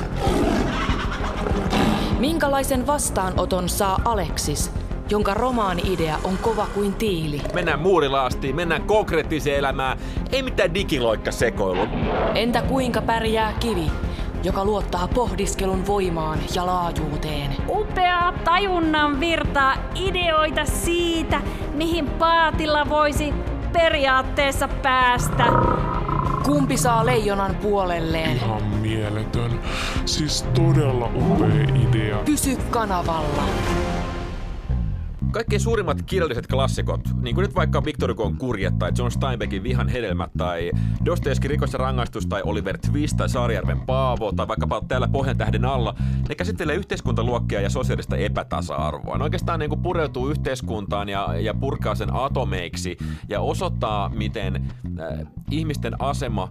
Minkälaisen 2.20 2.88
vastaanoton 2.88 3.70
saa 3.70 4.02
Aleksis, 4.06 4.72
jonka 5.10 5.34
romaani-idea 5.34 6.20
on 6.24 6.38
kova 6.38 6.68
kuin 6.74 6.94
tiili? 6.94 7.42
Mennään 7.54 7.80
muurilaastiin, 7.80 8.56
mennään 8.56 8.84
konkreettiseen 8.84 9.58
elämään, 9.58 9.98
ei 10.32 10.44
mitään 10.44 10.74
digiloikka 10.74 11.32
sekoilu. 11.32 11.88
Entä 12.36 12.62
kuinka 12.62 13.02
pärjää 13.02 13.54
kivi, 13.60 13.92
joka 14.48 14.66
luottaa 14.66 15.08
pohdiskelun 15.08 15.88
voimaan 15.88 16.40
ja 16.56 16.66
laajuuteen. 16.66 17.56
Upeaa 17.70 18.34
tajunnan 18.44 19.20
virtaa 19.20 19.76
ideoita 19.96 20.66
siitä, 20.66 21.42
mihin 21.74 22.10
paatilla 22.10 22.90
voisi 22.90 23.34
periaatteessa 23.74 24.68
päästä. 24.68 25.44
Kumpi 26.46 26.78
saa 26.78 27.06
leijonan 27.06 27.56
puolelleen? 27.56 28.36
Ihan 28.36 28.64
mieletön. 28.64 29.60
Siis 30.06 30.46
todella 30.54 31.10
upea 31.16 31.64
idea. 31.90 32.18
Pysy 32.26 32.58
kanavalla. 32.70 33.44
Kaikkein 35.38 35.62
suurimmat 35.62 36.02
kirjalliset 36.02 36.48
klassikot, 36.48 37.02
niin 37.22 37.36
kuin 37.36 37.44
nyt 37.44 37.56
vaikka 37.56 37.86
Victor 37.86 38.10
Hugon 38.10 38.38
Kurjet 38.38 38.80
tai 38.80 38.92
John 38.98 39.12
Steinbeckin 39.12 39.64
Vihan 39.64 39.90
hedelmät 39.90 40.32
tai 40.38 40.72
Dostoevskin 41.06 41.50
Rikos 41.50 41.74
ja 41.74 41.80
rangaistus 41.80 42.26
tai 42.26 42.42
Oliver 42.46 42.78
Twist 42.78 43.18
tai 43.18 43.30
Saarijärven 43.30 43.82
Paavo 43.82 44.32
tai 44.32 44.48
vaikkapa 44.48 44.82
täällä 44.88 45.08
Pohjan 45.08 45.38
tähden 45.38 45.66
alla, 45.66 45.96
ne 46.30 46.36
käsittelee 46.36 46.76
yhteiskuntaluokkia 46.76 47.62
ja 47.62 47.70
sosiaalista 47.70 48.18
epätasa-arvoa. 48.18 49.18
Ne 49.18 49.24
oikeastaan 49.24 49.60
niin 49.60 49.70
kuin 49.70 49.82
pureutuu 49.82 50.30
yhteiskuntaan 50.30 51.10
ja, 51.10 51.40
ja 51.40 51.54
purkaa 51.54 51.96
sen 51.96 52.14
atomeiksi 52.14 52.98
ja 53.30 53.42
osoittaa, 53.42 54.10
miten 54.10 54.56
äh, 55.00 55.28
ihmisten 55.52 56.02
asema 56.02 56.50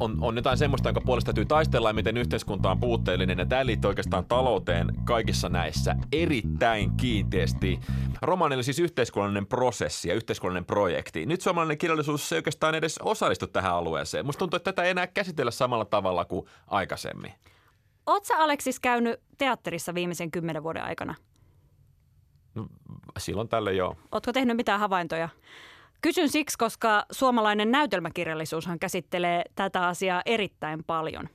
on, 0.00 0.16
on 0.20 0.36
jotain 0.36 0.58
semmoista, 0.58 0.88
jonka 0.88 1.00
puolesta 1.00 1.28
täytyy 1.28 1.44
taistella 1.44 1.88
ja 1.88 1.94
miten 1.94 2.16
yhteiskunta 2.16 2.70
on 2.70 2.80
puutteellinen. 2.80 3.38
Ja 3.38 3.46
tämä 3.46 3.66
liittyy 3.66 3.88
oikeastaan 3.88 4.24
talouteen 4.24 4.94
kaikissa 5.04 5.48
näissä 5.48 5.96
erittäin 6.12 6.90
kiinteästi. 6.96 7.80
Romaani 8.22 8.54
oli 8.54 8.64
siis 8.64 8.78
yhteiskunnallinen 8.78 9.46
prosessi 9.46 10.08
ja 10.08 10.14
yhteiskunnallinen 10.14 10.66
projekti. 10.66 11.26
Nyt 11.26 11.40
suomalainen 11.40 11.78
kirjallisuus 11.78 12.32
ei 12.32 12.38
oikeastaan 12.38 12.74
edes 12.74 12.98
osallistu 12.98 13.46
tähän 13.46 13.74
alueeseen. 13.74 14.26
Musta 14.26 14.38
tuntuu, 14.38 14.56
että 14.56 14.72
tätä 14.72 14.82
ei 14.82 14.90
enää 14.90 15.06
käsitellä 15.06 15.50
samalla 15.50 15.84
tavalla 15.84 16.24
kuin 16.24 16.46
aikaisemmin. 16.66 17.32
Oletko 18.06 18.34
Aleksis 18.34 18.80
käynyt 18.80 19.20
teatterissa 19.38 19.94
viimeisen 19.94 20.30
kymmenen 20.30 20.62
vuoden 20.62 20.84
aikana? 20.84 21.14
No, 22.54 22.66
silloin 23.18 23.48
tälle 23.48 23.72
joo. 23.72 23.96
Oletko 24.12 24.32
tehnyt 24.32 24.56
mitään 24.56 24.80
havaintoja? 24.80 25.28
Kysyn 26.00 26.28
siksi, 26.28 26.58
koska 26.58 27.04
suomalainen 27.12 27.70
näytelmäkirjallisuushan 27.70 28.78
käsittelee 28.78 29.44
tätä 29.54 29.86
asiaa 29.86 30.22
erittäin 30.26 30.84
paljon. 30.84 31.28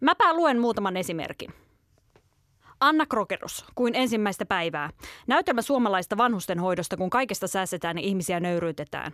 Mäpä 0.00 0.34
luen 0.34 0.60
muutaman 0.60 0.96
esimerkin. 0.96 1.54
Anna 2.80 3.06
Krokerus, 3.06 3.64
kuin 3.74 3.94
ensimmäistä 3.94 4.46
päivää. 4.46 4.90
Näytelmä 5.26 5.62
suomalaista 5.62 6.16
vanhustenhoidosta, 6.16 6.96
kun 6.96 7.10
kaikesta 7.10 7.46
säästetään 7.46 7.98
ja 7.98 8.04
ihmisiä 8.04 8.40
nöyryytetään. 8.40 9.12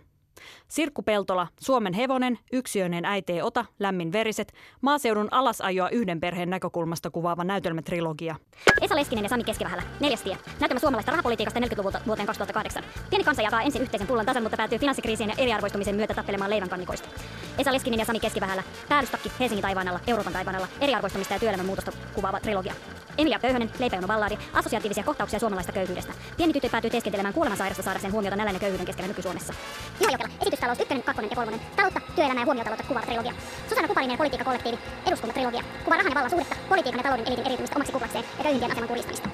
Sirkku 0.67 1.01
Peltola, 1.01 1.47
Suomen 1.59 1.93
hevonen, 1.93 2.39
yksiöinen 2.53 3.05
äitee 3.05 3.43
ota, 3.43 3.65
lämmin 3.79 4.11
veriset, 4.11 4.53
maaseudun 4.81 5.27
alasajoa 5.31 5.89
yhden 5.89 6.19
perheen 6.19 6.49
näkökulmasta 6.49 7.09
kuvaava 7.09 7.43
näytelmätrilogia. 7.43 8.35
Esa 8.81 8.95
Leskinen 8.95 9.23
ja 9.23 9.29
Sami 9.29 9.43
Keskivähälä. 9.43 9.83
Neljäs 9.99 10.21
tie. 10.21 10.37
Näytelmä 10.59 10.79
suomalaista 10.79 11.11
rahapolitiikasta 11.11 11.59
40-luvulta 11.59 12.01
vuoteen 12.07 12.27
2008. 12.27 12.83
Pieni 13.09 13.23
kansa 13.23 13.41
jakaa 13.41 13.61
ensin 13.61 13.81
yhteisen 13.81 14.07
pullan 14.07 14.25
tasan, 14.25 14.43
mutta 14.43 14.57
päätyy 14.57 14.79
finanssikriisien 14.79 15.29
ja 15.29 15.35
eriarvoistumisen 15.37 15.95
myötä 15.95 16.13
tappelemaan 16.13 16.49
leivän 16.49 16.69
kannikoista. 16.69 17.09
Esa 17.57 17.73
Leskinen 17.73 17.99
ja 17.99 18.05
Sami 18.05 18.19
Keskivähälä. 18.19 18.63
Päällystakki 18.89 19.31
Helsingin 19.39 19.61
taivaanalla, 19.61 19.99
Euroopan 20.07 20.33
taivaanalla, 20.33 20.67
eriarvoistumista 20.81 21.33
ja 21.33 21.39
työelämän 21.39 21.65
muutosta 21.65 21.91
kuvaava 22.15 22.39
trilogia. 22.39 22.73
Emilia 23.17 23.39
Pöyhönen, 23.39 23.71
Leipäjono 23.79 24.07
Balladi, 24.07 24.37
assosiatiivisia 24.53 25.03
kohtauksia 25.03 25.39
suomalaista 25.39 25.71
köyhyydestä. 25.71 26.13
Pieni 26.37 26.53
tyttö 26.53 26.69
päätyy 26.69 26.89
teeskentelemään 26.89 27.33
kuolemansairasta 27.33 27.83
saadakseen 27.83 28.13
huomiota 28.13 28.35
nälän 28.35 28.53
ja 28.53 28.59
köyhyyden 28.59 28.85
keskellä 28.85 29.07
nyky-Suomessa. 29.07 29.53
Juha 29.99 30.11
Jokela, 30.27 30.41
esitystalous 30.41 30.79
1, 30.79 31.03
2 31.03 31.23
ja 31.29 31.35
3. 31.35 31.59
Taloutta, 31.75 32.01
työelämää 32.15 32.41
ja 32.41 32.45
huomiotaloutta 32.45 32.87
kuvaava 32.87 33.05
trilogia. 33.05 33.33
Susanna 33.69 33.87
Kuparinen 33.87 34.13
ja 34.13 34.17
politiikkakollektiivi, 34.17 34.79
eduskuntatrilogia. 35.05 35.63
Kuvaa 35.83 35.97
rahan 35.97 36.11
ja 36.11 36.15
vallan 36.15 36.29
suhdetta, 36.29 36.55
politiikan 36.69 36.99
ja 36.99 37.03
talouden 37.03 37.27
elitin 37.27 37.45
eriytymistä 37.45 37.75
omaksi 37.75 37.93
kuplakseen 37.93 38.25
ja 38.37 38.43
köyhimpien 38.43 38.71
aseman 38.71 38.87
kurjistamista. 38.87 39.29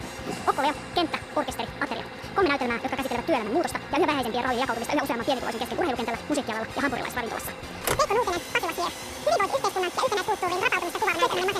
Okko 0.47 0.62
Leo, 0.62 0.73
kenttä, 0.95 1.17
orkesteri, 1.35 1.69
ateria. 1.81 2.03
Kolme 2.35 2.50
näytelmää, 2.50 2.79
jotka 2.83 2.97
käsittelevät 2.97 3.25
työelämän 3.25 3.53
muutosta 3.53 3.79
ja 3.91 3.97
yhä 3.97 4.07
vähäisempien 4.07 4.43
rahojen 4.43 4.62
jakautumista 4.62 4.93
yhä 4.93 5.03
useamman 5.03 5.25
pienituloisen 5.25 5.59
kesken 5.59 5.79
urheilukentällä, 5.79 6.19
musiikkialalla 6.29 6.67
ja 6.75 6.81
hampurilaisravintolassa. 6.81 7.51
Veikko 7.97 8.13
Nuutinen, 8.15 8.41
Pasila 8.53 8.73
Sier. 8.77 8.91
Hyvinvointiyhteiskunnan 9.25 9.91
ja 9.95 10.03
yhtenäiskulttuurin 10.03 10.63
rapautumista 10.63 11.00
kuvaava 11.00 11.19
näytelmä 11.19 11.53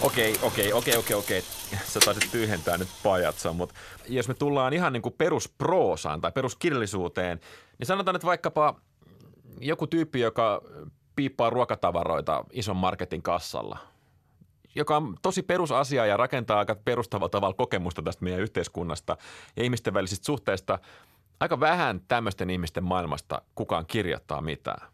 Okei, 0.00 0.32
okei, 0.42 0.72
okei, 0.72 0.96
okei, 0.96 1.16
okei. 1.16 1.59
Sä 1.90 2.00
taisit 2.04 2.30
tyhjentää 2.32 2.78
nyt 2.78 2.88
pajatson, 3.02 3.56
mutta 3.56 3.74
jos 4.08 4.28
me 4.28 4.34
tullaan 4.34 4.72
ihan 4.72 4.92
niin 4.92 5.02
kuin 5.02 5.14
perusproosaan 5.18 6.20
tai 6.20 6.32
peruskirjallisuuteen, 6.32 7.40
niin 7.78 7.86
sanotaan, 7.86 8.16
että 8.16 8.26
vaikkapa 8.26 8.80
joku 9.60 9.86
tyyppi, 9.86 10.20
joka 10.20 10.62
piippaa 11.16 11.50
ruokatavaroita 11.50 12.44
ison 12.52 12.76
marketin 12.76 13.22
kassalla, 13.22 13.78
joka 14.74 14.96
on 14.96 15.16
tosi 15.22 15.42
perusasia 15.42 16.06
ja 16.06 16.16
rakentaa 16.16 16.58
aika 16.58 16.74
perustavalla 16.74 17.28
tavalla 17.28 17.54
kokemusta 17.54 18.02
tästä 18.02 18.24
meidän 18.24 18.40
yhteiskunnasta 18.40 19.16
ja 19.56 19.64
ihmisten 19.64 19.94
välisistä 19.94 20.26
suhteista. 20.26 20.78
Aika 21.40 21.60
vähän 21.60 22.00
tämmöisten 22.08 22.50
ihmisten 22.50 22.84
maailmasta 22.84 23.42
kukaan 23.54 23.86
kirjoittaa 23.86 24.40
mitään 24.40 24.88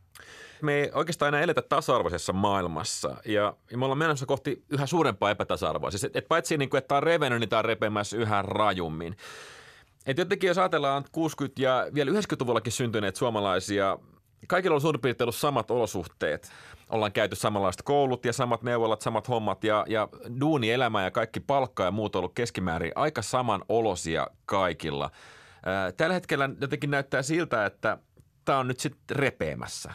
me 0.62 0.74
ei 0.74 0.90
oikeastaan 0.94 1.28
enää 1.28 1.40
eletä 1.40 1.62
tasa-arvoisessa 1.62 2.32
maailmassa 2.32 3.16
ja, 3.24 3.54
me 3.76 3.84
ollaan 3.84 3.98
menossa 3.98 4.26
kohti 4.26 4.64
yhä 4.70 4.86
suurempaa 4.86 5.30
epätasa-arvoa. 5.30 5.90
Siis 5.90 6.04
et, 6.04 6.16
et 6.16 6.28
paitsi 6.28 6.56
niin 6.56 6.70
kuin, 6.70 6.78
että 6.78 6.88
tämä 6.88 6.96
on 6.96 7.02
revennyt, 7.02 7.40
niin 7.40 7.48
tämä 7.48 7.58
on 7.58 7.64
repemässä 7.64 8.16
yhä 8.16 8.42
rajummin. 8.42 9.16
Et 10.06 10.18
jotenkin 10.18 10.48
jos 10.48 10.58
ajatellaan 10.58 11.04
60- 11.04 11.08
ja 11.58 11.86
vielä 11.94 12.10
90-luvullakin 12.10 12.72
syntyneet 12.72 13.16
suomalaisia, 13.16 13.98
kaikilla 14.48 14.74
on 14.74 14.80
suurin 14.80 15.00
piirtein 15.00 15.24
ollut 15.24 15.34
samat 15.34 15.70
olosuhteet. 15.70 16.50
Ollaan 16.90 17.12
käyty 17.12 17.36
samanlaiset 17.36 17.82
koulut 17.82 18.24
ja 18.24 18.32
samat 18.32 18.62
neuvolat, 18.62 19.02
samat 19.02 19.28
hommat 19.28 19.64
ja, 19.64 19.84
ja 19.88 20.08
duunielämä 20.40 21.04
ja 21.04 21.10
kaikki 21.10 21.40
palkka 21.40 21.84
ja 21.84 21.90
muut 21.90 22.16
on 22.16 22.20
ollut 22.20 22.34
keskimäärin 22.34 22.92
aika 22.94 23.22
saman 23.22 23.64
olosia 23.68 24.26
kaikilla. 24.46 25.10
Tällä 25.96 26.14
hetkellä 26.14 26.50
jotenkin 26.60 26.90
näyttää 26.90 27.22
siltä, 27.22 27.66
että 27.66 27.98
tämä 28.46 28.58
on 28.58 28.68
nyt 28.68 28.80
sitten 28.80 29.16
repeämässä. 29.16 29.92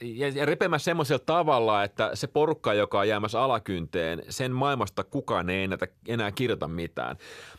Ja, 0.00 0.28
ja 0.28 0.46
repeämässä 0.46 0.84
semmoisella 0.84 1.22
tavalla, 1.26 1.84
että 1.84 2.10
se 2.14 2.26
porukka, 2.26 2.74
joka 2.74 2.98
on 2.98 3.08
jäämässä 3.08 3.40
alakynteen, 3.42 4.22
sen 4.28 4.52
maailmasta 4.52 5.04
kukaan 5.04 5.50
ei 5.50 5.64
enää, 5.64 5.78
enää 6.08 6.32
kirjoita 6.32 6.68
mitään. 6.68 7.16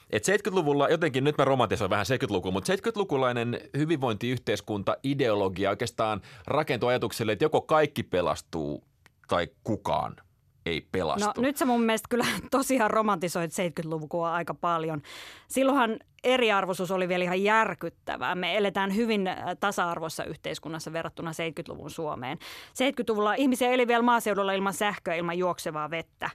Et 0.10 0.24
70-luvulla, 0.27 0.89
jotenkin 0.89 1.24
nyt 1.24 1.38
mä 1.38 1.46
romantisoin 1.46 1.89
vähän 1.89 2.05
70-lukua, 2.05 2.51
mutta 2.51 2.74
70-lukulainen 2.74 3.62
hyvinvointiyhteiskunta, 3.77 4.98
ideologia 5.03 5.69
oikeastaan 5.69 6.22
rakentuu 6.48 6.89
ajatukselle, 6.89 7.31
että 7.31 7.46
joko 7.46 7.62
kaikki 7.62 8.03
pelastuu 8.03 8.84
tai 9.27 9.48
kukaan 9.63 10.15
ei 10.70 10.88
pelastu. 10.92 11.26
No 11.26 11.34
nyt 11.42 11.58
sä 11.58 11.66
mun 11.66 11.84
mielestä 11.84 12.08
kyllä 12.10 12.26
tosiaan 12.52 12.92
romantisoit 12.92 13.52
70-lukua 13.52 14.34
aika 14.34 14.54
paljon. 14.54 15.02
Silloinhan 15.48 16.00
eriarvoisuus 16.24 16.92
oli 16.92 17.08
vielä 17.08 17.24
ihan 17.24 17.44
järkyttävää. 17.44 18.36
Me 18.36 18.58
eletään 18.58 18.96
hyvin 18.96 19.28
äh, 19.28 19.38
tasa-arvoissa 19.60 20.24
yhteiskunnassa 20.24 20.94
verrattuna 20.94 21.32
70-luvun 21.32 21.90
Suomeen. 21.90 22.38
70-luvulla 22.70 23.34
ihmisiä 23.34 23.72
eli 23.72 23.88
vielä 23.88 24.04
maaseudulla 24.04 24.54
ilman 24.54 24.74
sähköä, 24.74 25.16
ilman 25.16 25.38
juoksevaa 25.38 25.90
vettä 25.90 26.30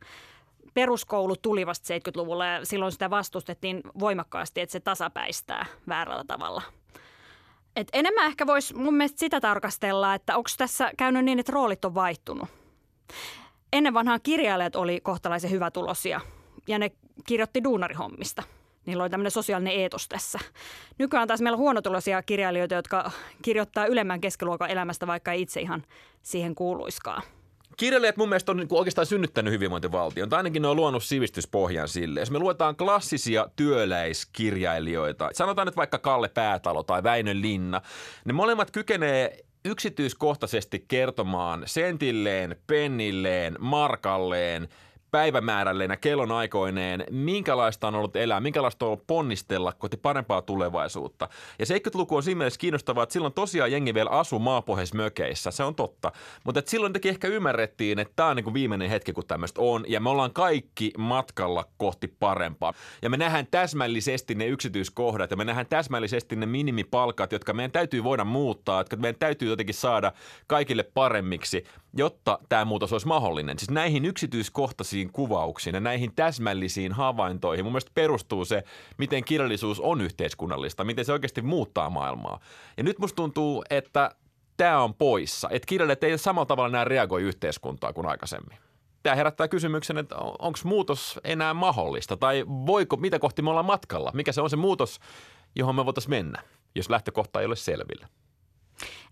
peruskoulu 0.74 1.36
tuli 1.36 1.66
vasta 1.66 1.94
70-luvulla 1.94 2.46
ja 2.46 2.64
silloin 2.64 2.92
sitä 2.92 3.10
vastustettiin 3.10 3.80
voimakkaasti, 4.00 4.60
että 4.60 4.72
se 4.72 4.80
tasapäistää 4.80 5.66
väärällä 5.88 6.24
tavalla. 6.26 6.62
Et 7.76 7.88
enemmän 7.92 8.26
ehkä 8.26 8.46
voisi 8.46 8.74
mun 8.74 8.94
mielestä 8.94 9.18
sitä 9.18 9.40
tarkastella, 9.40 10.14
että 10.14 10.36
onko 10.36 10.50
tässä 10.58 10.92
käynyt 10.96 11.24
niin, 11.24 11.38
että 11.38 11.52
roolit 11.52 11.84
on 11.84 11.94
vaihtunut. 11.94 12.48
Ennen 13.74 13.94
vanhaan 13.94 14.20
kirjailijat 14.22 14.76
oli 14.76 15.00
kohtalaisen 15.00 15.50
hyvätulosia 15.50 16.20
ja 16.68 16.78
ne 16.78 16.90
kirjoitti 17.26 17.64
duunarihommista. 17.64 18.42
Niillä 18.86 19.02
oli 19.02 19.10
tämmöinen 19.10 19.30
sosiaalinen 19.30 19.72
eetos 19.72 20.08
tässä. 20.08 20.38
Nykyään 20.98 21.28
taas 21.28 21.40
meillä 21.40 21.54
on 21.54 21.60
huonotuloisia 21.60 22.22
kirjailijoita, 22.22 22.74
jotka 22.74 23.10
kirjoittaa 23.42 23.86
ylemmän 23.86 24.20
keskiluokan 24.20 24.70
elämästä, 24.70 25.06
vaikka 25.06 25.32
ei 25.32 25.42
itse 25.42 25.60
ihan 25.60 25.84
siihen 26.22 26.54
kuuluiskaan. 26.54 27.22
Kirjailijat 27.76 28.16
mun 28.16 28.28
mielestä 28.28 28.52
on 28.52 28.56
niin 28.56 28.68
oikeastaan 28.70 29.06
synnyttänyt 29.06 29.52
hyvinvointivaltion, 29.52 30.28
tai 30.28 30.36
ainakin 30.36 30.62
ne 30.62 30.68
on 30.68 30.76
luonut 30.76 31.04
sivistyspohjan 31.04 31.88
sille. 31.88 32.20
Jos 32.20 32.30
me 32.30 32.38
luetaan 32.38 32.76
klassisia 32.76 33.48
työläiskirjailijoita, 33.56 35.30
sanotaan 35.32 35.66
nyt 35.66 35.76
vaikka 35.76 35.98
Kalle 35.98 36.28
Päätalo 36.28 36.82
tai 36.82 37.02
Väinö 37.02 37.34
Linna, 37.34 37.80
ne 38.24 38.32
molemmat 38.32 38.70
kykenee 38.70 39.44
yksityiskohtaisesti 39.64 40.84
kertomaan 40.88 41.62
sentilleen, 41.66 42.56
pennilleen, 42.66 43.56
markalleen, 43.60 44.68
päivämäärälleen 45.14 45.90
ja 45.90 45.96
kellonaikoineen, 45.96 47.04
minkälaista 47.10 47.88
on 47.88 47.94
ollut 47.94 48.16
elää, 48.16 48.40
minkälaista 48.40 48.84
on 48.84 48.92
ollut 48.92 49.06
ponnistella 49.06 49.72
kohti 49.72 49.96
parempaa 49.96 50.42
tulevaisuutta. 50.42 51.28
Ja 51.58 51.64
70-luku 51.64 52.16
on 52.16 52.22
siinä 52.22 52.38
mielessä 52.38 52.60
kiinnostavaa, 52.60 53.02
että 53.02 53.12
silloin 53.12 53.32
tosiaan 53.32 53.72
jengi 53.72 53.94
vielä 53.94 54.10
asuu 54.10 54.38
maapohjaisissa 54.38 54.96
mökeissä, 54.96 55.50
se 55.50 55.62
on 55.62 55.74
totta. 55.74 56.12
Mutta 56.44 56.58
että 56.58 56.70
silloin 56.70 56.92
teki 56.92 57.08
ehkä 57.08 57.28
ymmärrettiin, 57.28 57.98
että 57.98 58.12
tämä 58.16 58.28
on 58.28 58.36
niin 58.36 58.44
kuin 58.44 58.54
viimeinen 58.54 58.90
hetki, 58.90 59.12
kun 59.12 59.26
tämmöistä 59.26 59.60
on, 59.60 59.84
ja 59.88 60.00
me 60.00 60.10
ollaan 60.10 60.32
kaikki 60.32 60.92
matkalla 60.98 61.64
kohti 61.76 62.08
parempaa. 62.08 62.72
Ja 63.02 63.10
me 63.10 63.16
nähdään 63.16 63.46
täsmällisesti 63.50 64.34
ne 64.34 64.46
yksityiskohdat, 64.46 65.30
ja 65.30 65.36
me 65.36 65.44
nähdään 65.44 65.66
täsmällisesti 65.66 66.36
ne 66.36 66.46
minimipalkat, 66.46 67.32
jotka 67.32 67.52
meidän 67.52 67.72
täytyy 67.72 68.04
voida 68.04 68.24
muuttaa, 68.24 68.80
jotka 68.80 68.96
meidän 68.96 69.18
täytyy 69.18 69.48
jotenkin 69.48 69.74
saada 69.74 70.12
kaikille 70.46 70.82
paremmiksi, 70.82 71.64
jotta 71.96 72.38
tämä 72.48 72.64
muutos 72.64 72.92
olisi 72.92 73.06
mahdollinen. 73.06 73.58
Siis 73.58 73.70
näihin 73.70 74.04
yksityiskohtaisiin 74.04 75.03
kuvauksiin 75.12 75.74
ja 75.74 75.80
näihin 75.80 76.14
täsmällisiin 76.16 76.92
havaintoihin 76.92 77.64
mun 77.64 77.72
mielestä 77.72 77.90
perustuu 77.94 78.44
se, 78.44 78.64
miten 78.98 79.24
kirjallisuus 79.24 79.80
on 79.80 80.00
yhteiskunnallista, 80.00 80.84
miten 80.84 81.04
se 81.04 81.12
oikeasti 81.12 81.42
muuttaa 81.42 81.90
maailmaa. 81.90 82.40
Ja 82.76 82.82
nyt 82.82 82.98
musta 82.98 83.16
tuntuu, 83.16 83.64
että 83.70 84.10
tämä 84.56 84.82
on 84.82 84.94
poissa. 84.94 85.48
Että 85.50 85.66
kirjailijat 85.66 86.04
ei 86.04 86.18
samalla 86.18 86.46
tavalla 86.46 86.68
enää 86.68 86.84
reagoi 86.84 87.22
yhteiskuntaa 87.22 87.92
kuin 87.92 88.06
aikaisemmin. 88.06 88.58
Tämä 89.02 89.16
herättää 89.16 89.48
kysymyksen, 89.48 89.98
että 89.98 90.16
onko 90.16 90.58
muutos 90.64 91.20
enää 91.24 91.54
mahdollista 91.54 92.16
tai 92.16 92.44
voiko, 92.48 92.96
mitä 92.96 93.18
kohti 93.18 93.42
me 93.42 93.50
ollaan 93.50 93.66
matkalla? 93.66 94.10
Mikä 94.14 94.32
se 94.32 94.40
on 94.40 94.50
se 94.50 94.56
muutos, 94.56 95.00
johon 95.56 95.74
me 95.74 95.86
voitaisiin 95.86 96.10
mennä, 96.10 96.42
jos 96.74 96.90
lähtökohta 96.90 97.40
ei 97.40 97.46
ole 97.46 97.56
selvillä? 97.56 98.08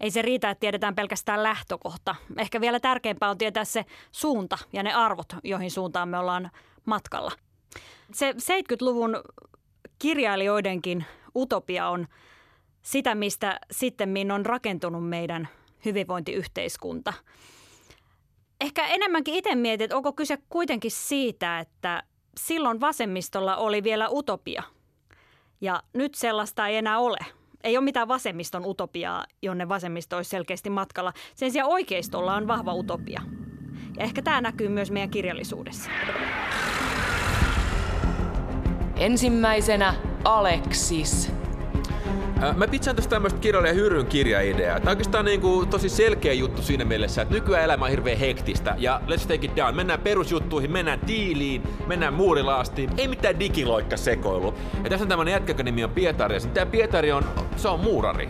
Ei 0.01 0.11
se 0.11 0.23
riitä, 0.23 0.51
että 0.51 0.61
tiedetään 0.61 0.95
pelkästään 0.95 1.43
lähtökohta. 1.43 2.15
Ehkä 2.39 2.61
vielä 2.61 2.81
tärkeämpää 2.81 3.31
on 3.31 3.39
tietää 3.39 3.65
se 3.65 3.85
suunta 4.13 4.59
ja 4.73 4.83
ne 4.83 4.95
arvot, 4.95 5.37
joihin 5.45 5.71
suuntaan 5.71 6.09
me 6.09 6.19
ollaan 6.19 6.51
matkalla. 6.85 7.33
Se 8.15 8.33
70-luvun 8.33 9.17
kirjailijoidenkin 9.99 11.05
utopia 11.37 11.89
on 11.89 12.09
sitä, 12.83 13.15
mistä 13.15 13.61
sitten 13.71 14.33
on 14.35 14.47
rakentunut 14.47 15.09
meidän 15.09 15.49
hyvinvointiyhteiskunta. 15.85 17.13
Ehkä 18.61 18.87
enemmänkin 18.87 19.35
itse 19.35 19.55
mietin, 19.55 19.85
että 19.85 19.97
onko 19.97 20.13
kyse 20.13 20.39
kuitenkin 20.49 20.91
siitä, 20.91 21.59
että 21.61 22.03
silloin 22.41 22.81
vasemmistolla 22.81 23.57
oli 23.57 23.83
vielä 23.83 24.09
utopia 24.11 24.63
ja 25.61 25.83
nyt 25.93 26.15
sellaista 26.15 26.69
ei 26.69 26.77
enää 26.77 26.99
ole. 26.99 27.19
Ei 27.65 27.77
ole 27.77 27.85
mitään 27.85 28.09
vasemmiston 28.09 28.67
utopiaa, 28.67 29.27
jonne 29.43 29.69
vasemmisto 29.69 30.17
olisi 30.17 30.31
selkeästi 30.31 30.71
matkalla. 30.71 31.13
Sen 31.35 31.53
sijaan 31.53 31.71
oikeistolla 31.71 32.35
on 32.35 32.49
vahva 32.49 32.75
utopia. 32.75 33.23
Ja 33.97 34.05
ehkä 34.05 34.23
tämä 34.23 34.41
näkyy 34.41 34.69
myös 34.69 34.91
meidän 34.91 35.11
kirjallisuudessa. 35.11 35.91
Ensimmäisenä 38.97 39.95
Aleksis. 40.25 41.33
Mä 42.57 42.67
pitsään 42.67 42.97
tästä 42.97 43.11
tämmöistä 43.11 43.41
kirjailija 43.41 43.75
Hyryn 43.75 44.07
kirjaideaa. 44.07 44.81
Tämä 44.81 44.91
on 44.91 44.93
oikeastaan 44.93 45.27
kuin 45.41 45.69
tosi 45.69 45.89
selkeä 45.89 46.33
juttu 46.33 46.63
siinä 46.63 46.85
mielessä, 46.85 47.23
että 47.23 47.35
nykyään 47.35 47.65
elämä 47.65 47.85
on 47.85 47.91
hirveän 47.91 48.19
hektistä. 48.19 48.75
Ja 48.79 49.01
let's 49.07 49.23
take 49.29 49.47
it 49.47 49.57
down. 49.57 49.77
Mennään 49.77 50.01
perusjuttuihin, 50.01 50.73
mennään 50.73 51.01
tiiliin, 51.01 51.63
mennään 51.87 52.15
muurilaastiin. 52.15 52.91
Ei 52.99 53.09
mitään 53.09 53.41
digiloikka 53.41 53.97
sekoilu. 53.97 54.55
Ja 54.85 54.91
tässä 54.91 55.05
on 55.05 55.09
tämmöinen 55.09 55.33
jätkä, 55.33 55.51
joka 55.51 55.63
nimi 55.63 55.85
on 55.85 55.91
Pietari. 55.91 56.35
Ja 56.35 56.41
tämä 56.41 56.67
Pietari 56.67 57.13
on, 57.13 57.25
se 57.57 57.69
on 57.69 57.81
muurari. 57.81 58.29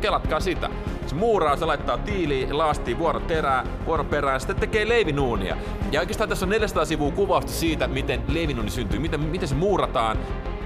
Kelatkaa 0.00 0.40
sitä. 0.40 0.70
Se 1.06 1.14
muuraa, 1.14 1.56
se 1.56 1.64
laittaa 1.64 1.98
tiiliin, 1.98 2.58
laastiin 2.58 2.98
vuoron 2.98 3.22
terää, 3.22 3.66
vuoron 3.86 4.06
perään, 4.06 4.40
sitten 4.40 4.56
tekee 4.56 4.88
leivinuunia. 4.88 5.56
Ja 5.92 6.00
oikeastaan 6.00 6.28
tässä 6.28 6.46
on 6.46 6.50
400 6.50 6.84
sivua 6.84 7.10
kuvausta 7.10 7.52
siitä, 7.52 7.88
miten 7.88 8.22
leivinuuni 8.28 8.70
syntyy, 8.70 8.98
miten, 8.98 9.20
miten 9.20 9.48
se 9.48 9.54
muurataan. 9.54 10.18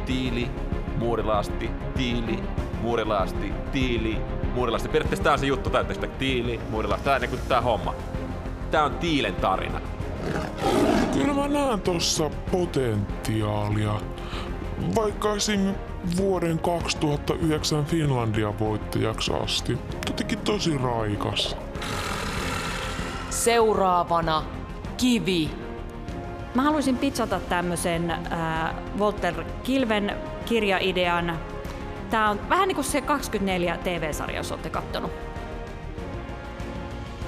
Tiili, 0.06 0.50
muurilaasti, 0.98 1.70
tiili, 1.96 2.38
muurilaasti, 2.84 3.52
tiili, 3.72 4.18
muurilaasti. 4.54 4.88
Periaatteessa 4.88 5.24
tää 5.24 5.32
on 5.32 5.38
se 5.38 5.46
juttu, 5.46 5.70
on 5.74 6.10
tiili, 6.18 6.60
muurilaasti. 6.70 7.04
Tää 7.04 7.14
on 7.14 7.20
niinku 7.20 7.36
tää 7.48 7.60
homma. 7.60 7.94
Tää 8.70 8.84
on 8.84 8.94
Tiilen 8.94 9.34
tarina. 9.34 9.80
Kyllä 11.12 11.34
mä 11.34 11.48
näen 11.48 11.80
tossa 11.80 12.30
potentiaalia. 12.52 14.00
Vaikka 14.94 15.34
esim. 15.34 15.74
vuoden 16.16 16.58
2009 16.58 17.84
Finlandia 17.84 18.58
voittajaksi 18.58 19.32
asti. 19.32 19.78
Jotenkin 20.06 20.38
tosi 20.38 20.78
raikas. 20.78 21.56
Seuraavana 23.30 24.42
Kivi. 24.96 25.50
Mä 26.54 26.62
haluaisin 26.62 26.98
pitsata 26.98 27.40
tämmöisen 27.40 28.10
äh, 28.10 28.74
Walter 28.98 29.44
Kilven 29.62 30.16
kirjaidean. 30.44 31.38
Tämä 32.10 32.30
on 32.30 32.40
vähän 32.48 32.68
niin 32.68 32.76
kuin 32.76 32.84
se 32.84 33.00
24 33.00 33.76
TV-sarja, 33.76 34.36
jos 34.36 34.52
olette 34.52 34.70
kattonut. 34.70 35.10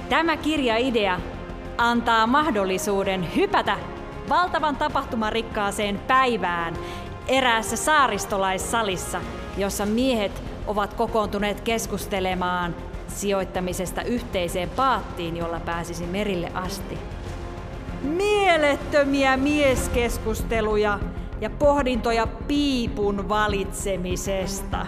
Tämä 0.09 0.37
kirjaidea 0.37 1.19
antaa 1.77 2.27
mahdollisuuden 2.27 3.35
hypätä 3.35 3.77
valtavan 4.29 4.75
tapahtumarikkaaseen 4.75 5.99
päivään 5.99 6.73
eräässä 7.27 7.75
saaristolaissalissa, 7.75 9.21
jossa 9.57 9.85
miehet 9.85 10.43
ovat 10.67 10.93
kokoontuneet 10.93 11.61
keskustelemaan 11.61 12.75
sijoittamisesta 13.07 14.01
yhteiseen 14.01 14.69
paattiin, 14.69 15.37
jolla 15.37 15.59
pääsisi 15.59 16.05
merille 16.05 16.51
asti. 16.53 16.97
Mielettömiä 18.01 19.37
mieskeskusteluja 19.37 20.99
ja 21.41 21.49
pohdintoja 21.49 22.27
piipun 22.27 23.29
valitsemisesta. 23.29 24.85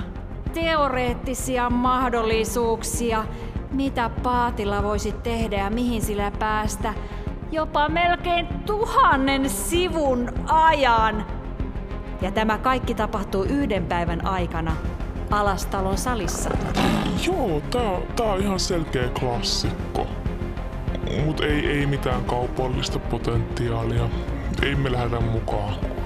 Teoreettisia 0.54 1.70
mahdollisuuksia, 1.70 3.26
mitä 3.72 4.10
paatilla 4.24 4.84
voisi 4.84 5.12
tehdä 5.12 5.58
ja 5.58 5.70
mihin 5.70 6.02
sillä 6.02 6.32
päästä. 6.40 6.94
Jopa 7.52 7.90
melkein 7.90 8.48
tuhannen 8.66 9.50
sivun 9.50 10.34
ajan. 10.46 11.26
Ja 12.22 12.32
tämä 12.32 12.58
kaikki 12.58 12.96
tapahtuu 12.96 13.44
yhden 13.44 13.86
päivän 13.86 14.26
aikana 14.26 14.76
Alastalon 15.32 15.98
salissa. 15.98 16.50
Joo, 17.28 17.62
tää, 17.72 18.02
tää 18.16 18.26
on 18.26 18.42
ihan 18.42 18.60
selkeä 18.60 19.10
klassikko. 19.20 20.08
Mut 21.26 21.40
ei, 21.40 21.66
ei 21.66 21.86
mitään 21.86 22.24
kaupallista 22.24 23.00
potentiaalia. 23.00 24.10
Ei 24.64 24.76
me 24.76 24.92
lähdetä 24.92 25.20
mukaan. 25.20 25.99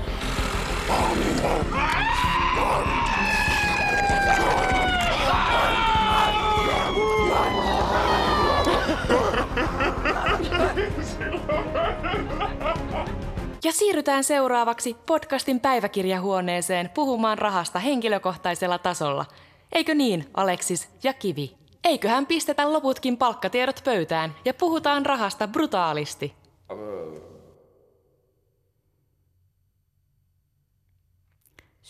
Ja 13.63 13.71
siirrytään 13.71 14.23
seuraavaksi 14.23 14.95
podcastin 15.05 15.59
päiväkirjahuoneeseen 15.59 16.89
puhumaan 16.89 17.37
rahasta 17.37 17.79
henkilökohtaisella 17.79 18.77
tasolla. 18.77 19.25
Eikö 19.71 19.95
niin, 19.95 20.25
Aleksis 20.33 20.89
ja 21.03 21.13
Kivi? 21.13 21.55
Eiköhän 21.83 22.25
pistetä 22.25 22.73
loputkin 22.73 23.17
palkkatiedot 23.17 23.81
pöytään 23.83 24.35
ja 24.45 24.53
puhutaan 24.53 25.05
rahasta 25.05 25.47
brutaalisti. 25.47 26.33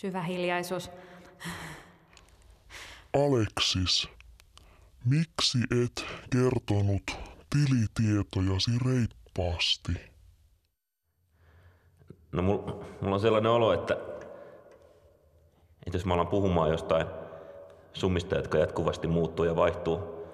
Syvä 0.03 0.21
hiljaisuus. 0.21 0.91
Aleksis, 3.13 4.09
miksi 5.05 5.57
et 5.83 6.05
kertonut 6.29 7.03
tilitietojasi 7.49 8.71
reippaasti? 8.85 9.91
No 12.31 12.41
mulla, 12.41 12.85
mulla 13.01 13.15
on 13.15 13.21
sellainen 13.21 13.51
olo, 13.51 13.73
että, 13.73 13.93
että 15.85 15.97
jos 15.97 16.05
mä 16.05 16.13
alan 16.13 16.27
puhumaan 16.27 16.69
jostain 16.69 17.07
summista, 17.93 18.35
jotka 18.35 18.57
jatkuvasti 18.57 19.07
muuttuu 19.07 19.45
ja 19.45 19.55
vaihtuu, 19.55 20.27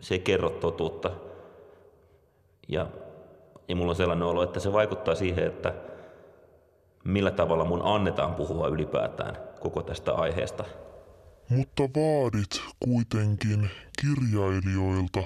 se 0.00 0.14
ei 0.14 0.20
kerro 0.20 0.50
totuutta. 0.50 1.10
Ja, 2.68 2.86
ja 3.68 3.76
mulla 3.76 3.90
on 3.90 3.96
sellainen 3.96 4.28
olo, 4.28 4.42
että 4.42 4.60
se 4.60 4.72
vaikuttaa 4.72 5.14
siihen, 5.14 5.46
että 5.46 5.91
millä 7.04 7.30
tavalla 7.30 7.64
mun 7.64 7.82
annetaan 7.84 8.34
puhua 8.34 8.68
ylipäätään 8.68 9.36
koko 9.60 9.82
tästä 9.82 10.12
aiheesta. 10.14 10.64
Mutta 11.48 11.82
vaadit 11.82 12.62
kuitenkin 12.84 13.70
kirjailijoilta 14.00 15.22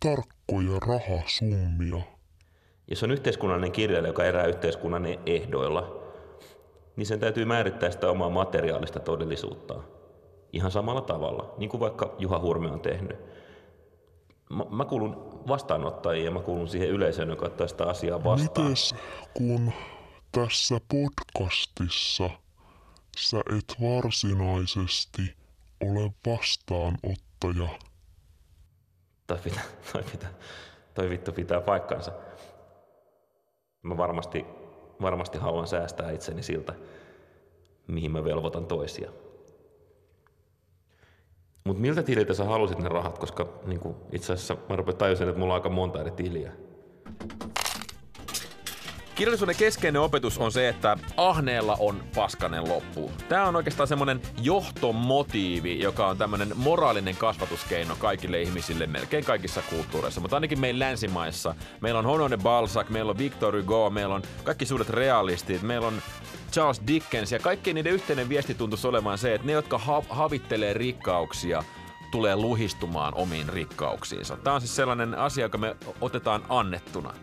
tarkkoja 0.00 0.78
rahasummia. 0.86 2.04
Jos 2.90 3.02
on 3.02 3.10
yhteiskunnallinen 3.10 3.72
kirjailija, 3.72 4.10
joka 4.10 4.24
erää 4.24 4.46
yhteiskunnan 4.46 5.06
ehdoilla, 5.26 6.02
niin 6.96 7.06
sen 7.06 7.20
täytyy 7.20 7.44
määrittää 7.44 7.90
sitä 7.90 8.10
omaa 8.10 8.30
materiaalista 8.30 9.00
todellisuuttaan. 9.00 9.84
Ihan 10.52 10.70
samalla 10.70 11.00
tavalla, 11.00 11.54
niin 11.58 11.70
kuin 11.70 11.80
vaikka 11.80 12.14
Juha 12.18 12.38
Hurme 12.38 12.70
on 12.70 12.80
tehnyt. 12.80 13.16
Mä, 14.50 14.64
mä 14.70 14.84
kuulun 14.84 15.42
vastaanottajiin 15.48 16.24
ja 16.24 16.30
mä 16.30 16.40
kuulun 16.40 16.68
siihen 16.68 16.88
yleisöön, 16.88 17.28
joka 17.28 17.46
ottaa 17.46 17.66
sitä 17.68 17.84
asiaa 17.84 18.24
vastaan. 18.24 18.68
Mites 18.68 18.94
kun 19.34 19.72
tässä 20.32 20.80
podcastissa 20.88 22.30
sä 23.18 23.40
et 23.58 23.74
varsinaisesti 23.80 25.36
ole 25.80 26.12
vastaanottaja? 26.26 27.78
Toi, 29.26 29.38
pitää, 29.38 29.64
toi, 29.92 30.02
pitää, 30.02 30.30
toi 30.94 31.10
vittu 31.10 31.32
pitää 31.32 31.60
paikkansa. 31.60 32.12
Mä 33.82 33.96
varmasti, 33.96 34.44
varmasti 35.00 35.38
haluan 35.38 35.66
säästää 35.66 36.10
itseni 36.10 36.42
siltä, 36.42 36.74
mihin 37.86 38.10
mä 38.12 38.24
velvoitan 38.24 38.66
toisia. 38.66 39.10
Mutta 41.64 41.80
miltä 41.80 42.02
tililtä 42.02 42.34
sä 42.34 42.44
halusit 42.44 42.78
ne 42.78 42.88
rahat, 42.88 43.18
koska 43.18 43.48
niin 43.66 43.80
itse 44.12 44.32
asiassa 44.32 44.56
mä 44.68 44.76
rupean 44.76 44.96
tajusin, 44.96 45.28
että 45.28 45.38
mulla 45.38 45.54
on 45.54 45.60
aika 45.60 45.68
monta 45.68 46.00
eri 46.00 46.10
tiliä. 46.10 46.52
Kirjallisuuden 49.18 49.56
keskeinen 49.56 50.02
opetus 50.02 50.38
on 50.38 50.52
se, 50.52 50.68
että 50.68 50.96
ahneella 51.16 51.76
on 51.80 52.04
paskanen 52.14 52.68
loppu. 52.68 53.12
Tämä 53.28 53.44
on 53.44 53.56
oikeastaan 53.56 53.86
semmoinen 53.86 54.20
johtomotiivi, 54.42 55.80
joka 55.80 56.06
on 56.06 56.18
tämmöinen 56.18 56.48
moraalinen 56.54 57.16
kasvatuskeino 57.16 57.96
kaikille 57.98 58.42
ihmisille 58.42 58.86
melkein 58.86 59.24
kaikissa 59.24 59.62
kulttuureissa, 59.70 60.20
mutta 60.20 60.36
ainakin 60.36 60.60
meidän 60.60 60.78
länsimaissa. 60.78 61.54
Meillä 61.80 61.98
on 61.98 62.04
Honoré 62.04 62.30
de 62.30 62.36
Balzac, 62.36 62.88
meillä 62.88 63.10
on 63.10 63.18
Victor 63.18 63.56
Hugo, 63.56 63.90
meillä 63.90 64.14
on 64.14 64.22
kaikki 64.44 64.66
suuret 64.66 64.90
realistit, 64.90 65.62
meillä 65.62 65.86
on 65.86 66.02
Charles 66.52 66.82
Dickens 66.86 67.32
ja 67.32 67.38
kaikkien 67.38 67.74
niiden 67.74 67.92
yhteinen 67.92 68.28
viesti 68.28 68.54
tuntuisi 68.54 68.86
olevan 68.86 69.18
se, 69.18 69.34
että 69.34 69.46
ne, 69.46 69.52
jotka 69.52 69.78
ha- 69.78 70.02
havittelee 70.08 70.74
rikkauksia, 70.74 71.64
tulee 72.10 72.36
luhistumaan 72.36 73.14
omiin 73.14 73.48
rikkauksiinsa. 73.48 74.36
Tämä 74.36 74.54
on 74.54 74.60
siis 74.60 74.76
sellainen 74.76 75.14
asia, 75.14 75.44
joka 75.44 75.58
me 75.58 75.76
otetaan 76.00 76.44
annettuna. 76.48 77.14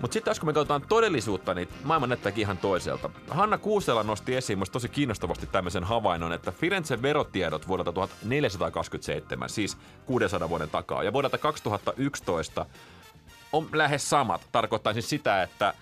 Mutta 0.00 0.12
sitten 0.12 0.24
taas 0.24 0.40
kun 0.40 0.48
me 0.48 0.52
katsotaan 0.52 0.82
todellisuutta, 0.88 1.54
niin 1.54 1.68
maailma 1.84 2.06
näyttääkin 2.06 2.42
ihan 2.42 2.58
toiselta. 2.58 3.10
Hanna 3.28 3.58
Kuusela 3.58 4.02
nosti 4.02 4.36
esiin 4.36 4.58
musta 4.58 4.72
tosi 4.72 4.88
kiinnostavasti 4.88 5.46
tämmöisen 5.46 5.84
havainnon, 5.84 6.32
että 6.32 6.52
Firenzen 6.52 7.02
verotiedot 7.02 7.68
vuodelta 7.68 7.92
1427, 7.92 9.48
siis 9.48 9.78
600 10.06 10.48
vuoden 10.48 10.70
takaa, 10.70 11.02
ja 11.02 11.12
vuodelta 11.12 11.38
2011 11.38 12.66
on 13.52 13.68
lähes 13.72 14.10
samat. 14.10 14.48
Tarkoittaa 14.52 14.92
siis 14.92 15.10
sitä, 15.10 15.42
että 15.42 15.74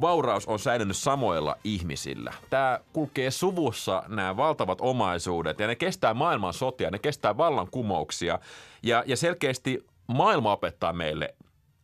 vauraus 0.00 0.46
on 0.46 0.58
säilynyt 0.58 0.96
samoilla 0.96 1.56
ihmisillä. 1.64 2.32
Tämä 2.50 2.80
kulkee 2.92 3.30
suvussa 3.30 4.02
nämä 4.08 4.36
valtavat 4.36 4.78
omaisuudet 4.80 5.60
ja 5.60 5.66
ne 5.66 5.76
kestää 5.76 6.14
maailman 6.14 6.54
sotia, 6.54 6.90
ne 6.90 6.98
kestää 6.98 7.36
vallankumouksia 7.36 8.38
ja, 8.82 9.04
ja 9.06 9.16
selkeästi 9.16 9.86
maailma 10.06 10.52
opettaa 10.52 10.92
meille, 10.92 11.34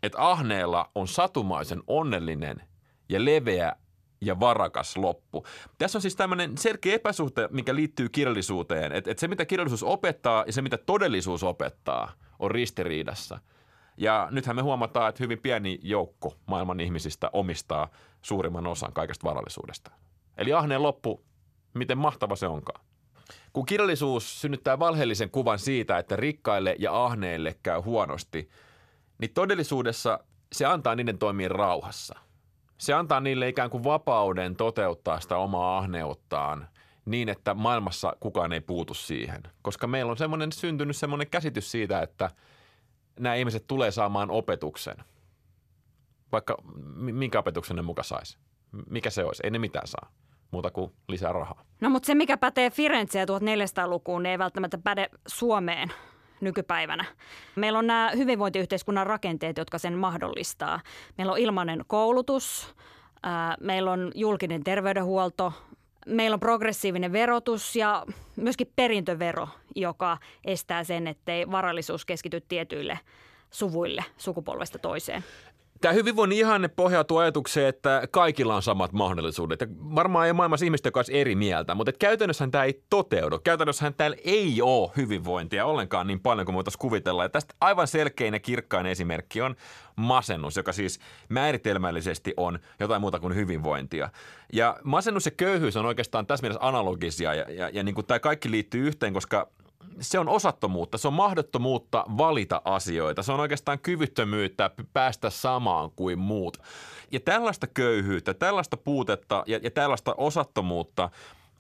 että 0.03 0.31
ahneella 0.31 0.91
on 0.95 1.09
satumaisen 1.09 1.83
onnellinen 1.87 2.63
ja 3.09 3.25
leveä 3.25 3.77
ja 4.21 4.41
varakas 4.41 4.97
loppu. 4.97 5.47
Tässä 5.79 5.99
on 5.99 6.03
siis 6.03 6.17
tämmöinen 6.17 6.59
selkeä 6.59 6.95
epäsuhte, 6.95 7.49
mikä 7.51 7.75
liittyy 7.75 8.09
kirjallisuuteen, 8.09 8.93
että, 8.93 9.11
että 9.11 9.21
se 9.21 9.29
mitä 9.29 9.45
kirjallisuus 9.45 9.83
opettaa 9.83 10.45
ja 10.47 10.53
se 10.53 10.63
mitä 10.63 10.79
todellisuus 10.79 11.43
opettaa 11.43 12.13
on 12.39 12.51
ristiriidassa– 12.51 13.39
ja 14.01 14.29
nythän 14.31 14.57
me 14.57 14.63
huomataan, 14.63 15.09
että 15.09 15.25
hyvin 15.25 15.39
pieni 15.39 15.79
joukko 15.83 16.35
maailman 16.47 16.81
ihmisistä 16.81 17.31
omistaa 17.33 17.89
suurimman 18.23 18.67
osan 18.67 18.93
kaikesta 18.93 19.29
varallisuudesta. 19.29 19.91
Eli 20.37 20.53
ahneen 20.53 20.83
loppu, 20.83 21.25
miten 21.75 21.99
mahtava 21.99 22.37
se 22.37 22.47
onkaan. 22.47 22.85
Kun 23.53 23.67
kirjallisuus 23.67 24.41
synnyttää 24.41 24.79
valheellisen 24.79 25.31
kuvan 25.31 25.59
siitä, 25.59 25.99
että 25.99 26.17
rikkaille 26.17 26.77
ja 26.79 27.05
ahneille 27.05 27.57
käy 27.63 27.81
huonosti, 27.81 28.49
niin 29.20 29.35
todellisuudessa 29.35 30.18
se 30.52 30.64
antaa 30.64 30.94
niiden 30.94 31.18
toimia 31.18 31.48
rauhassa. 31.48 32.14
Se 32.78 32.94
antaa 32.94 33.20
niille 33.20 33.48
ikään 33.48 33.70
kuin 33.70 33.85
vapauden 33.85 34.56
toteuttaa 34.56 35.20
sitä 35.20 35.37
omaa 35.37 35.78
ahneuttaan 35.78 36.68
niin, 37.04 37.28
että 37.28 37.54
maailmassa 37.54 38.16
kukaan 38.20 38.52
ei 38.52 38.61
puutu 38.61 38.94
siihen. 38.94 39.42
Koska 39.62 39.87
meillä 39.87 40.11
on 40.11 40.18
semmoinen 40.18 40.52
syntynyt 40.52 40.96
semmoinen 40.96 41.30
käsitys 41.30 41.70
siitä, 41.70 42.02
että– 42.02 42.30
nämä 43.20 43.35
ihmiset 43.35 43.66
tulee 43.66 43.90
saamaan 43.90 44.30
opetuksen. 44.30 44.96
Vaikka 46.33 46.56
minkä 46.94 47.38
opetuksen 47.38 47.76
ne 47.76 47.83
muka 47.83 48.02
saisi. 48.02 48.38
Mikä 48.90 49.11
se 49.11 49.24
olisi? 49.24 49.42
Ei 49.44 49.50
ne 49.50 49.59
mitään 49.59 49.87
saa 49.87 50.12
muuta 50.50 50.70
kuin 50.70 50.92
lisää 51.09 51.33
rahaa. 51.33 51.64
No 51.80 51.90
mutta 51.90 52.06
se, 52.06 52.14
mikä 52.14 52.37
pätee 52.37 52.70
Firenzeen 52.70 53.28
1400-lukuun, 53.28 54.22
niin 54.22 54.30
ei 54.30 54.38
välttämättä 54.38 54.78
päde 54.78 55.09
Suomeen 55.26 55.92
nykypäivänä. 56.40 57.05
Meillä 57.57 57.79
on 57.79 57.87
nämä 57.87 58.11
hyvinvointiyhteiskunnan 58.16 59.07
rakenteet, 59.07 59.59
jotka 59.59 59.79
sen 59.79 59.94
mahdollistaa. 59.98 60.81
Meillä 61.18 61.33
on 61.33 61.38
ilmainen 61.38 61.85
koulutus, 61.87 62.74
meillä 63.61 63.92
on 63.92 64.12
julkinen 64.14 64.64
terveydenhuolto, 64.64 65.53
meillä 66.07 66.35
on 66.35 66.40
progressiivinen 66.40 67.12
verotus 67.12 67.76
ja 67.76 68.07
myöskin 68.37 68.72
perintövero, 68.76 69.48
joka 69.76 70.18
estää 70.44 70.85
sen, 70.85 71.07
ettei 71.07 71.50
varallisuus 71.50 72.05
keskity 72.05 72.40
tietyille 72.40 72.98
suvuille 73.50 74.05
sukupolvesta 74.16 74.79
toiseen. 74.79 75.24
Tämä 75.81 75.93
hyvinvoinnin 75.93 76.38
ihanne 76.38 76.69
pohjautuu 76.69 77.19
ajatukseen, 77.19 77.69
että 77.69 78.03
kaikilla 78.11 78.57
on 78.57 78.62
samat 78.62 78.93
mahdollisuudet. 78.93 79.61
Ja 79.61 79.66
varmaan 79.95 80.27
ei 80.27 80.33
maailmassa 80.33 80.64
ihmistä, 80.64 80.87
joka 80.87 80.99
olisi 80.99 81.19
eri 81.19 81.35
mieltä, 81.35 81.75
mutta 81.75 81.93
käytännössä 81.93 82.49
tämä 82.51 82.64
ei 82.64 82.83
toteudu. 82.90 83.38
Käytännössä 83.38 83.93
täällä 83.97 84.16
ei 84.25 84.62
ole 84.62 84.90
hyvinvointia 84.97 85.66
ollenkaan 85.66 86.07
niin 86.07 86.21
paljon 86.21 86.45
kuin 86.47 86.55
voitaisiin 86.55 86.79
kuvitella. 86.79 87.23
Ja 87.23 87.29
tästä 87.29 87.55
aivan 87.61 87.87
selkein 87.87 88.35
ja 88.35 88.40
kirkkain 88.40 88.87
esimerkki 88.87 89.40
on 89.40 89.57
masennus, 89.97 90.57
joka 90.57 90.73
siis 90.73 91.01
määritelmällisesti 91.29 92.35
on 92.37 92.59
jotain 92.81 93.01
muuta 93.01 93.21
kuin 93.21 93.35
hyvinvointia. 93.35 94.09
Ja 94.53 94.77
masennus 94.85 95.25
ja 95.25 95.31
köyhyys 95.31 95.77
on 95.77 95.87
oikeastaan 95.87 96.27
tässä 96.27 96.43
mielessä 96.43 96.66
analogisia 96.66 97.35
ja, 97.35 97.51
ja, 97.51 97.69
ja 97.69 97.83
niin 97.83 97.95
kuin 97.95 98.07
tämä 98.07 98.19
kaikki 98.19 98.51
liittyy 98.51 98.87
yhteen, 98.87 99.12
koska 99.12 99.49
se 100.01 100.19
on 100.19 100.29
osattomuutta, 100.29 100.99
se 100.99 101.09
on 101.09 101.14
mahdottomuutta 101.14 102.05
valita 102.19 102.62
asioita. 102.64 103.23
Se 103.23 103.33
on 103.33 103.40
oikeastaan 103.40 103.79
kyvyttömyyttä 103.79 104.71
päästä 104.93 105.31
samaan 105.31 105.90
kuin 105.90 106.19
muut. 106.19 106.57
Ja 107.11 107.21
tällaista 107.21 107.66
köyhyyttä, 107.66 108.35
tällaista 108.35 108.77
puutetta 108.77 109.45
ja, 109.47 109.61
ja 109.62 109.71
tällaista 109.71 110.14
osattomuutta 110.16 111.11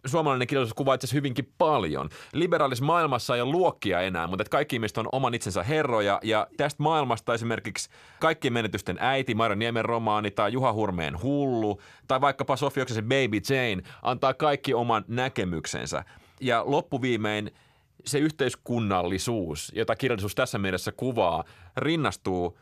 suomalainen 0.06 0.48
kirjallisuus 0.48 0.74
kuvaa 0.74 0.94
itse 0.94 1.16
hyvinkin 1.16 1.52
paljon. 1.58 2.08
Liberaalis 2.32 2.82
maailmassa 2.82 3.34
ei 3.34 3.40
ole 3.40 3.52
luokkia 3.52 4.00
enää, 4.00 4.26
mutta 4.26 4.44
kaikki 4.50 4.76
ihmiset 4.76 4.98
on 4.98 5.08
oman 5.12 5.34
itsensä 5.34 5.62
herroja 5.62 6.18
ja 6.22 6.46
tästä 6.56 6.82
maailmasta 6.82 7.34
esimerkiksi 7.34 7.90
kaikkien 8.20 8.52
menetysten 8.52 8.96
äiti, 9.00 9.34
Maira 9.34 9.54
Niemen 9.54 9.84
romaani 9.84 10.30
tai 10.30 10.52
Juha 10.52 10.72
Hurmeen 10.72 11.22
hullu 11.22 11.80
tai 12.08 12.20
vaikkapa 12.20 12.56
Sofi 12.56 12.80
Baby 13.02 13.40
Jane 13.48 13.82
antaa 14.02 14.34
kaikki 14.34 14.74
oman 14.74 15.04
näkemyksensä. 15.08 16.04
Ja 16.40 16.62
loppuviimein– 16.66 17.50
se 18.06 18.18
yhteiskunnallisuus, 18.18 19.72
jota 19.74 19.96
kirjallisuus 19.96 20.34
tässä 20.34 20.58
mielessä 20.58 20.92
kuvaa, 20.92 21.44
rinnastuu 21.76 22.58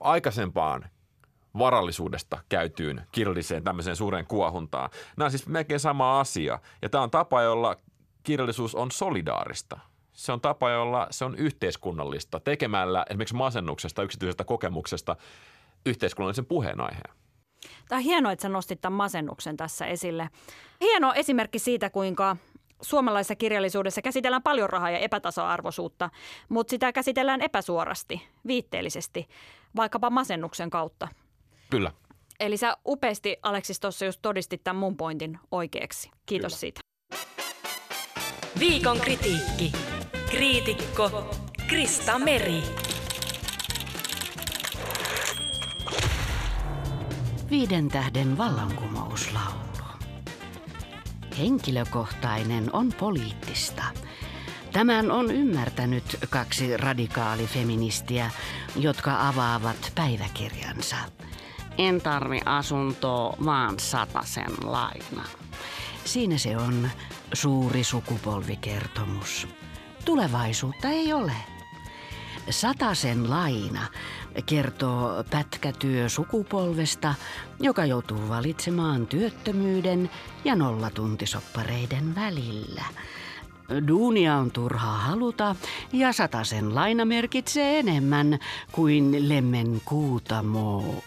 aikaisempaan 0.00 0.84
varallisuudesta 1.58 2.38
käytyyn 2.48 3.06
kirjalliseen 3.12 3.64
tämmöiseen 3.64 3.96
suureen 3.96 4.26
kuohuntaan. 4.26 4.90
Nämä 5.16 5.24
on 5.24 5.30
siis 5.30 5.46
melkein 5.46 5.80
sama 5.80 6.20
asia. 6.20 6.58
Ja 6.82 6.88
tämä 6.88 7.02
on 7.02 7.10
tapa, 7.10 7.42
jolla 7.42 7.76
kirjallisuus 8.22 8.74
on 8.74 8.90
solidaarista. 8.90 9.78
Se 10.12 10.32
on 10.32 10.40
tapa, 10.40 10.70
jolla 10.70 11.06
se 11.10 11.24
on 11.24 11.34
yhteiskunnallista 11.34 12.40
tekemällä 12.40 13.06
esimerkiksi 13.10 13.34
masennuksesta, 13.34 14.02
yksityisestä 14.02 14.44
kokemuksesta 14.44 15.16
yhteiskunnallisen 15.86 16.46
puheenaiheen. 16.46 17.14
Tämä 17.88 17.98
on 17.98 18.04
hienoa, 18.04 18.32
että 18.32 18.42
sä 18.42 18.48
nostit 18.48 18.80
tämän 18.80 18.96
masennuksen 18.96 19.56
tässä 19.56 19.86
esille. 19.86 20.30
Hieno 20.80 21.12
esimerkki 21.12 21.58
siitä, 21.58 21.90
kuinka 21.90 22.36
suomalaisessa 22.82 23.36
kirjallisuudessa 23.36 24.02
käsitellään 24.02 24.42
paljon 24.42 24.70
rahaa 24.70 24.90
ja 24.90 24.98
epätasa-arvoisuutta, 24.98 26.10
mutta 26.48 26.70
sitä 26.70 26.92
käsitellään 26.92 27.40
epäsuorasti, 27.40 28.28
viitteellisesti, 28.46 29.28
vaikkapa 29.76 30.10
masennuksen 30.10 30.70
kautta. 30.70 31.08
Kyllä. 31.70 31.92
Eli 32.40 32.56
sä 32.56 32.76
upeasti, 32.86 33.36
Aleksis, 33.42 33.80
tuossa 33.80 34.04
just 34.04 34.22
todistit 34.22 34.64
tämän 34.64 34.80
mun 34.80 34.96
pointin 34.96 35.38
oikeaksi. 35.50 36.10
Kiitos 36.26 36.52
Kyllä. 36.52 36.60
siitä. 36.60 36.80
Viikon 38.58 39.00
kritiikki. 39.00 39.72
Kriitikko 40.30 41.30
Krista 41.68 42.18
Meri. 42.18 42.62
Viiden 47.50 47.88
tähden 47.88 48.38
vallankumouslaulu. 48.38 49.71
Henkilökohtainen 51.38 52.70
on 52.72 52.92
poliittista. 53.00 53.82
Tämän 54.72 55.10
on 55.10 55.30
ymmärtänyt 55.30 56.04
kaksi 56.30 56.76
radikaalifeministiä, 56.76 58.30
jotka 58.76 59.28
avaavat 59.28 59.92
päiväkirjansa. 59.94 60.96
En 61.78 62.00
tarvi 62.00 62.40
asuntoa, 62.44 63.36
vaan 63.44 63.74
sen 64.24 64.52
laina. 64.64 65.24
Siinä 66.04 66.38
se 66.38 66.56
on 66.56 66.88
suuri 67.32 67.84
sukupolvikertomus. 67.84 69.48
Tulevaisuutta 70.04 70.88
ei 70.88 71.12
ole. 71.12 71.51
Satasen 72.50 73.30
laina 73.30 73.80
kertoo 74.46 75.24
pätkätyö 75.30 76.08
sukupolvesta, 76.08 77.14
joka 77.60 77.84
joutuu 77.84 78.28
valitsemaan 78.28 79.06
työttömyyden 79.06 80.10
ja 80.44 80.56
nollatuntisoppareiden 80.56 82.14
välillä. 82.14 82.84
Duunia 83.88 84.36
on 84.36 84.50
turhaa 84.50 84.98
haluta 84.98 85.56
ja 85.92 86.12
satasen 86.12 86.74
laina 86.74 87.04
merkitsee 87.04 87.78
enemmän 87.78 88.38
kuin 88.72 89.28
lemmen 89.28 89.80
kuutamoo. 89.84 91.02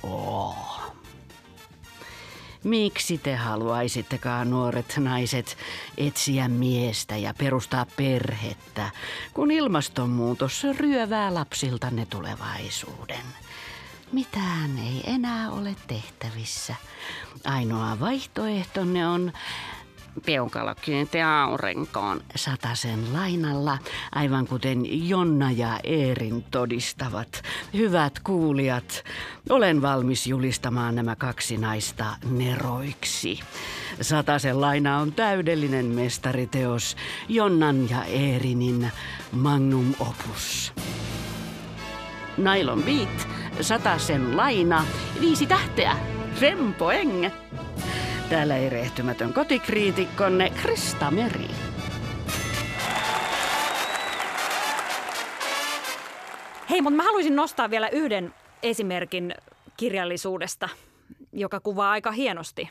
Miksi 2.65 3.17
te 3.17 3.35
haluaisittekaan 3.35 4.49
nuoret 4.49 4.93
naiset 4.97 5.57
etsiä 5.97 6.47
miestä 6.47 7.17
ja 7.17 7.33
perustaa 7.37 7.85
perhettä, 7.97 8.89
kun 9.33 9.51
ilmastonmuutos 9.51 10.63
ryövää 10.77 11.33
lapsiltanne 11.33 12.05
tulevaisuuden? 12.05 13.25
Mitään 14.11 14.77
ei 14.77 15.13
enää 15.13 15.51
ole 15.51 15.75
tehtävissä. 15.87 16.75
Ainoa 17.43 17.99
vaihtoehtonne 17.99 19.07
on 19.07 19.33
peukalokin 20.25 21.07
te 21.07 21.23
aurinkoon 21.23 22.21
satasen 22.35 23.13
lainalla, 23.13 23.77
aivan 24.11 24.47
kuten 24.47 25.09
Jonna 25.09 25.51
ja 25.51 25.79
Eerin 25.83 26.43
todistavat. 26.51 27.41
Hyvät 27.73 28.19
kuulijat, 28.19 29.03
olen 29.49 29.81
valmis 29.81 30.27
julistamaan 30.27 30.95
nämä 30.95 31.15
kaksi 31.15 31.57
naista 31.57 32.05
neroiksi. 32.29 33.39
Satasen 34.01 34.61
laina 34.61 34.97
on 34.97 35.13
täydellinen 35.13 35.85
mestariteos, 35.85 36.97
Jonnan 37.29 37.89
ja 37.89 38.03
Eerinin 38.03 38.91
magnum 39.31 39.93
opus. 39.99 40.73
Nylon 42.37 42.83
Beat, 42.83 43.27
Satasen 43.61 44.37
laina, 44.37 44.85
viisi 45.21 45.45
tähteä, 45.45 45.95
Rempoeng. 46.41 47.29
Täällä 48.29 48.57
erehtymätön 48.57 49.33
kotikriitikkonne 49.33 50.49
Krista 50.49 51.11
Meri. 51.11 51.47
Hei, 56.69 56.81
mutta 56.81 56.97
mä 56.97 57.03
haluaisin 57.03 57.35
nostaa 57.35 57.69
vielä 57.69 57.89
yhden 57.89 58.33
esimerkin 58.63 59.35
kirjallisuudesta, 59.77 60.69
joka 61.33 61.59
kuvaa 61.59 61.91
aika 61.91 62.11
hienosti 62.11 62.69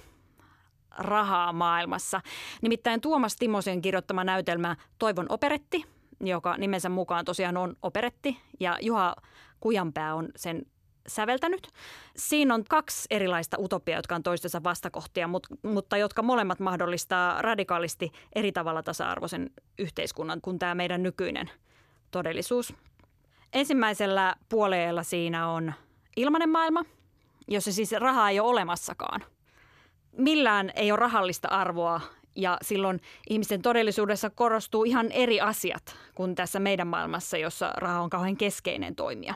rahaa 0.98 1.52
maailmassa. 1.52 2.20
Nimittäin 2.62 3.00
Tuomas 3.00 3.36
Timosen 3.36 3.82
kirjoittama 3.82 4.24
näytelmä 4.24 4.76
Toivon 4.98 5.26
operetti, 5.28 5.84
joka 6.20 6.56
nimensä 6.56 6.88
mukaan 6.88 7.24
tosiaan 7.24 7.56
on 7.56 7.76
operetti, 7.82 8.40
ja 8.60 8.78
Juha 8.80 9.16
Kujanpää 9.60 10.14
on 10.14 10.28
sen 10.36 10.66
säveltänyt. 11.06 11.68
Siinä 12.16 12.54
on 12.54 12.64
kaksi 12.68 13.06
erilaista 13.10 13.56
utopiaa, 13.60 13.98
jotka 13.98 14.14
on 14.14 14.22
toistensa 14.22 14.62
vastakohtia, 14.64 15.28
mutta 15.62 15.96
jotka 15.96 16.22
molemmat 16.22 16.60
mahdollistaa 16.60 17.42
radikaalisti 17.42 18.12
eri 18.34 18.52
tavalla 18.52 18.82
tasa-arvoisen 18.82 19.50
yhteiskunnan 19.78 20.40
kuin 20.40 20.58
tämä 20.58 20.74
meidän 20.74 21.02
nykyinen 21.02 21.50
todellisuus. 22.10 22.74
Ensimmäisellä 23.52 24.34
puolella 24.48 25.02
siinä 25.02 25.48
on 25.48 25.72
ilmainen 26.16 26.48
maailma, 26.48 26.84
jossa 27.48 27.72
siis 27.72 27.92
rahaa 27.92 28.30
ei 28.30 28.40
ole 28.40 28.50
olemassakaan. 28.50 29.24
Millään 30.12 30.72
ei 30.76 30.92
ole 30.92 31.00
rahallista 31.00 31.48
arvoa 31.48 32.00
ja 32.36 32.58
silloin 32.62 33.00
ihmisten 33.30 33.62
todellisuudessa 33.62 34.30
korostuu 34.30 34.84
ihan 34.84 35.12
eri 35.12 35.40
asiat 35.40 35.96
kuin 36.14 36.34
tässä 36.34 36.60
meidän 36.60 36.86
maailmassa, 36.86 37.36
jossa 37.36 37.72
raha 37.76 38.00
on 38.00 38.10
kauhean 38.10 38.36
keskeinen 38.36 38.94
toimija. 38.94 39.34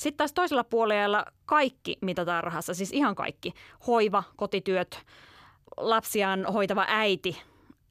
Sitten 0.00 0.16
taas 0.16 0.32
toisella 0.32 0.64
puolella 0.64 1.26
kaikki 1.46 1.98
mitataan 2.00 2.44
rahassa, 2.44 2.74
siis 2.74 2.92
ihan 2.92 3.14
kaikki. 3.14 3.52
Hoiva, 3.86 4.22
kotityöt, 4.36 5.02
lapsiaan 5.76 6.44
hoitava 6.44 6.84
äiti 6.88 7.42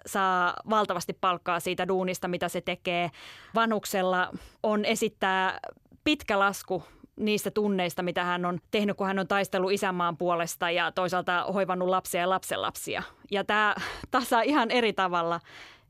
saa 0.06 0.54
valtavasti 0.70 1.14
palkkaa 1.22 1.60
siitä 1.60 1.88
duunista, 1.88 2.28
mitä 2.28 2.50
se 2.50 2.62
tekee. 2.62 3.12
Vanhuksella 3.56 4.30
on 4.64 4.86
esittää 4.86 5.60
pitkä 6.04 6.40
lasku 6.40 6.84
niistä 7.16 7.52
tunneista, 7.52 8.04
mitä 8.04 8.24
hän 8.24 8.46
on 8.46 8.60
tehnyt, 8.72 8.98
kun 8.98 9.08
hän 9.08 9.20
on 9.20 9.28
taistellut 9.28 9.72
isänmaan 9.72 10.18
puolesta 10.18 10.72
ja 10.72 10.92
toisaalta 10.92 11.46
hoivannut 11.54 11.90
lapsia 11.90 12.22
ja 12.22 12.30
lapsenlapsia. 12.30 13.04
Ja 13.32 13.44
tämä 13.44 13.76
tasaa 14.12 14.42
ihan 14.42 14.72
eri 14.72 14.94
tavalla 14.94 15.40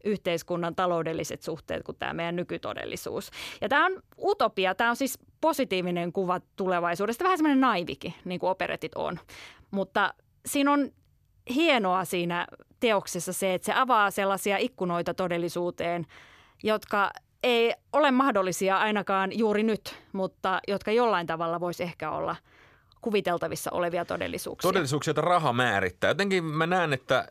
yhteiskunnan 0.04 0.76
taloudelliset 0.76 1.42
suhteet 1.42 1.84
kuin 1.84 1.98
tämä 2.00 2.14
meidän 2.14 2.36
nykytodellisuus. 2.36 3.32
Ja 3.62 3.70
tämä 3.70 3.86
on 3.86 4.02
utopia, 4.24 4.76
tämä 4.76 4.90
on 4.90 4.96
siis 4.96 5.20
positiivinen 5.42 6.14
kuva 6.14 6.40
tulevaisuudesta, 6.56 7.24
vähän 7.24 7.38
semmoinen 7.38 7.62
naivikin, 7.62 8.14
niin 8.26 8.40
kuin 8.40 8.50
operetit 8.50 8.96
on. 8.96 9.20
Mutta 9.72 10.14
siinä 10.46 10.72
on 10.72 10.90
hienoa 11.56 12.06
siinä 12.06 12.48
teoksessa 12.80 13.34
se, 13.34 13.54
että 13.54 13.66
se 13.66 13.74
avaa 13.76 14.12
sellaisia 14.12 14.58
ikkunoita 14.58 15.14
todellisuuteen, 15.14 16.06
jotka 16.64 17.12
ei 17.44 17.74
ole 17.94 18.12
mahdollisia 18.12 18.78
ainakaan 18.78 19.38
juuri 19.38 19.64
nyt, 19.64 19.96
mutta 20.14 20.60
jotka 20.68 20.92
jollain 20.92 21.28
tavalla 21.28 21.60
voisi 21.60 21.84
ehkä 21.84 22.12
olla– 22.12 22.36
kuviteltavissa 23.02 23.72
olevia 23.72 24.06
todellisuuksia. 24.06 24.68
Todellisuuksia, 24.68 25.12
joita 25.12 25.22
raha 25.22 25.54
määrittää. 25.54 26.10
Jotenkin 26.10 26.44
mä 26.44 26.68
näen, 26.68 26.94
että 26.94 27.28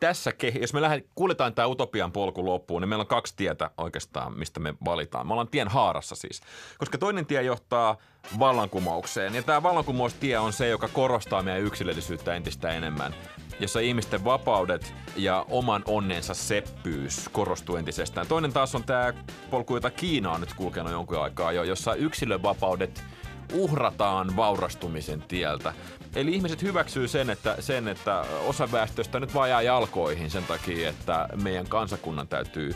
tässä, 0.00 0.32
jos 0.60 0.74
me 0.74 0.80
lähden, 0.80 1.04
kuljetaan 1.14 1.54
tämä 1.54 1.68
utopian 1.68 2.12
polku 2.12 2.44
loppuun, 2.44 2.82
niin 2.82 2.88
meillä 2.88 3.02
on 3.02 3.06
kaksi 3.06 3.34
tietä 3.36 3.70
oikeastaan, 3.78 4.38
mistä 4.38 4.60
me 4.60 4.74
valitaan. 4.84 5.26
Me 5.26 5.32
ollaan 5.32 5.48
tien 5.48 5.68
haarassa 5.68 6.14
siis, 6.14 6.40
koska 6.78 6.98
toinen 6.98 7.26
tie 7.26 7.42
johtaa 7.42 7.96
vallankumoukseen. 8.38 9.34
Ja 9.34 9.42
tämä 9.42 9.62
vallankumoustie 9.62 10.38
on 10.38 10.52
se, 10.52 10.68
joka 10.68 10.88
korostaa 10.88 11.42
meidän 11.42 11.62
yksilöllisyyttä 11.62 12.34
entistä 12.34 12.72
enemmän 12.72 13.14
jossa 13.60 13.80
ihmisten 13.80 14.24
vapaudet 14.24 14.94
ja 15.16 15.46
oman 15.50 15.82
onnensa 15.86 16.34
seppyys 16.34 17.28
korostuu 17.32 17.76
entisestään. 17.76 18.26
Toinen 18.26 18.52
taas 18.52 18.74
on 18.74 18.84
tämä 18.84 19.14
polku, 19.50 19.74
jota 19.74 19.90
Kiina 19.90 20.32
on 20.32 20.40
nyt 20.40 20.54
kulkenut 20.54 20.92
jonkun 20.92 21.22
aikaa 21.22 21.52
jo, 21.52 21.62
jossa 21.62 21.94
yksilön 21.94 22.42
vapaudet 22.42 23.04
uhrataan 23.52 24.36
vaurastumisen 24.36 25.22
tieltä. 25.22 25.72
Eli 26.14 26.34
ihmiset 26.34 26.62
hyväksyy 26.62 27.08
sen, 27.08 27.30
että, 27.30 27.56
sen, 27.60 27.88
että 27.88 28.24
osa 28.46 28.72
väestöstä 28.72 29.20
nyt 29.20 29.30
jää 29.48 29.62
jalkoihin 29.62 30.30
sen 30.30 30.44
takia, 30.44 30.88
että 30.88 31.28
meidän 31.42 31.68
kansakunnan 31.68 32.28
täytyy 32.28 32.74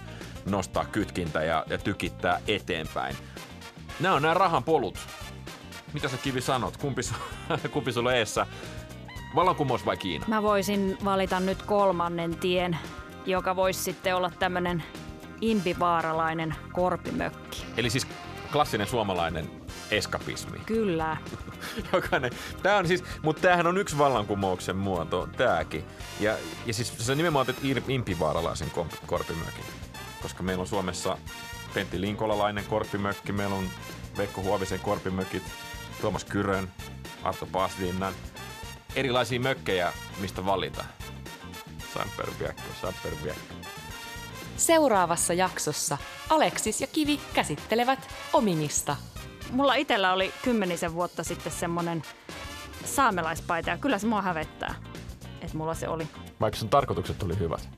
nostaa 0.51 0.85
kytkintä 0.85 1.43
ja, 1.43 1.65
ja 1.71 1.79
tykittää 1.79 2.41
eteenpäin. 2.49 3.17
Nämä 4.01 4.15
on 4.15 4.23
nämä 4.23 4.35
rahan 4.35 4.65
polut. 4.65 4.99
Mitä 5.93 6.09
sä 6.09 6.17
Kivi 6.17 6.41
sanot? 6.41 6.77
Kumpi, 6.77 7.03
kumpi 7.73 7.93
sulla 7.93 8.15
eessä? 8.15 8.47
Vallankumous 9.35 9.87
vai 9.87 9.97
Kiina? 9.97 10.25
Mä 10.29 10.43
voisin 10.43 10.99
valita 11.05 11.41
nyt 11.41 11.63
kolmannen 11.63 12.37
tien, 12.37 12.79
joka 13.27 13.57
voisi 13.57 13.83
sitten 13.83 14.17
olla 14.17 14.31
tämmöinen 14.39 14.83
impivaaralainen 15.41 16.55
korpimökki. 16.73 17.67
Eli 17.77 17.91
siis 17.91 18.07
klassinen 18.53 18.87
suomalainen 18.87 19.51
eskapismi. 19.91 20.59
Kyllä. 20.67 21.17
Jokainen. 21.93 22.31
Tämä 22.63 22.77
on 22.77 22.89
siis, 22.89 23.05
mutta 23.23 23.43
tämähän 23.43 23.67
on 23.67 23.79
yksi 23.79 23.99
vallankumouksen 23.99 24.77
muoto, 24.77 25.29
tämäkin. 25.37 25.85
Ja, 26.21 26.37
ja 26.67 26.75
siis 26.75 26.93
se 26.99 27.15
nimenomaan 27.15 27.43
otet 27.43 27.89
impivaaralaisen 27.89 28.71
korpimökin. 29.07 29.65
Koska 30.23 30.43
meillä 30.43 30.61
on 30.61 30.67
Suomessa 30.67 31.19
Pentti 31.75 32.01
Linkolalainen 32.01 32.65
korpimökki, 32.65 33.33
meillä 33.33 33.57
on 33.57 33.69
Veikko 34.17 34.43
Huovisen 34.43 34.81
korpimökit, 34.81 35.43
Tuomas 36.01 36.25
Kyrön, 36.25 36.73
Arto 37.23 37.47
Paaslinnan. 37.47 38.15
Erilaisia 38.97 39.41
mökkejä, 39.41 39.93
mistä 40.21 40.47
valita. 40.47 40.85
Samperviekko, 41.95 42.63
Samperviekko. 42.81 43.55
Seuraavassa 44.57 45.35
jaksossa 45.35 45.99
Aleksis 46.31 46.81
ja 46.81 46.87
Kivi 46.87 47.21
käsittelevät 47.35 48.09
omimista. 48.33 48.97
Mulla 49.51 49.75
itsellä 49.75 50.13
oli 50.13 50.33
kymmenisen 50.43 50.95
vuotta 50.95 51.25
sitten 51.25 51.53
semmoinen 51.53 52.03
saamelaispaita 52.85 53.71
ja 53.71 53.79
kyllä 53.79 53.99
se 53.99 54.07
mua 54.07 54.23
hävettää, 54.23 54.75
että 55.41 55.57
mulla 55.57 55.75
se 55.75 55.89
oli. 55.89 56.09
Vaikka 56.41 56.59
sun 56.59 56.69
tarkoitukset 56.69 57.23
oli 57.23 57.39
hyvät? 57.39 57.69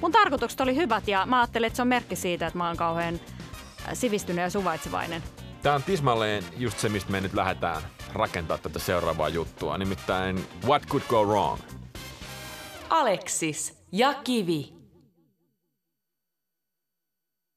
Mun 0.00 0.12
tarkoitukset 0.12 0.60
oli 0.60 0.76
hyvät 0.76 1.08
ja 1.08 1.26
mä 1.26 1.40
ajattelin, 1.40 1.66
että 1.66 1.76
se 1.76 1.82
on 1.82 1.88
merkki 1.88 2.16
siitä, 2.16 2.46
että 2.46 2.58
mä 2.58 2.66
oon 2.66 2.76
kauhean 2.76 3.14
äh, 3.14 3.90
sivistynyt 3.92 4.42
ja 4.42 4.50
suvaitsevainen. 4.50 5.22
Tämä 5.62 5.74
on 5.74 5.82
tismalleen 5.82 6.44
just 6.56 6.78
se, 6.78 6.88
mistä 6.88 7.12
me 7.12 7.20
nyt 7.20 7.34
lähdetään 7.34 7.82
rakentaa 8.12 8.58
tätä 8.58 8.78
seuraavaa 8.78 9.28
juttua, 9.28 9.78
nimittäin 9.78 10.46
What 10.64 10.86
Could 10.86 11.04
Go 11.08 11.24
Wrong? 11.24 11.60
Aleksis 12.90 13.78
ja 13.92 14.14
Kivi. 14.14 14.79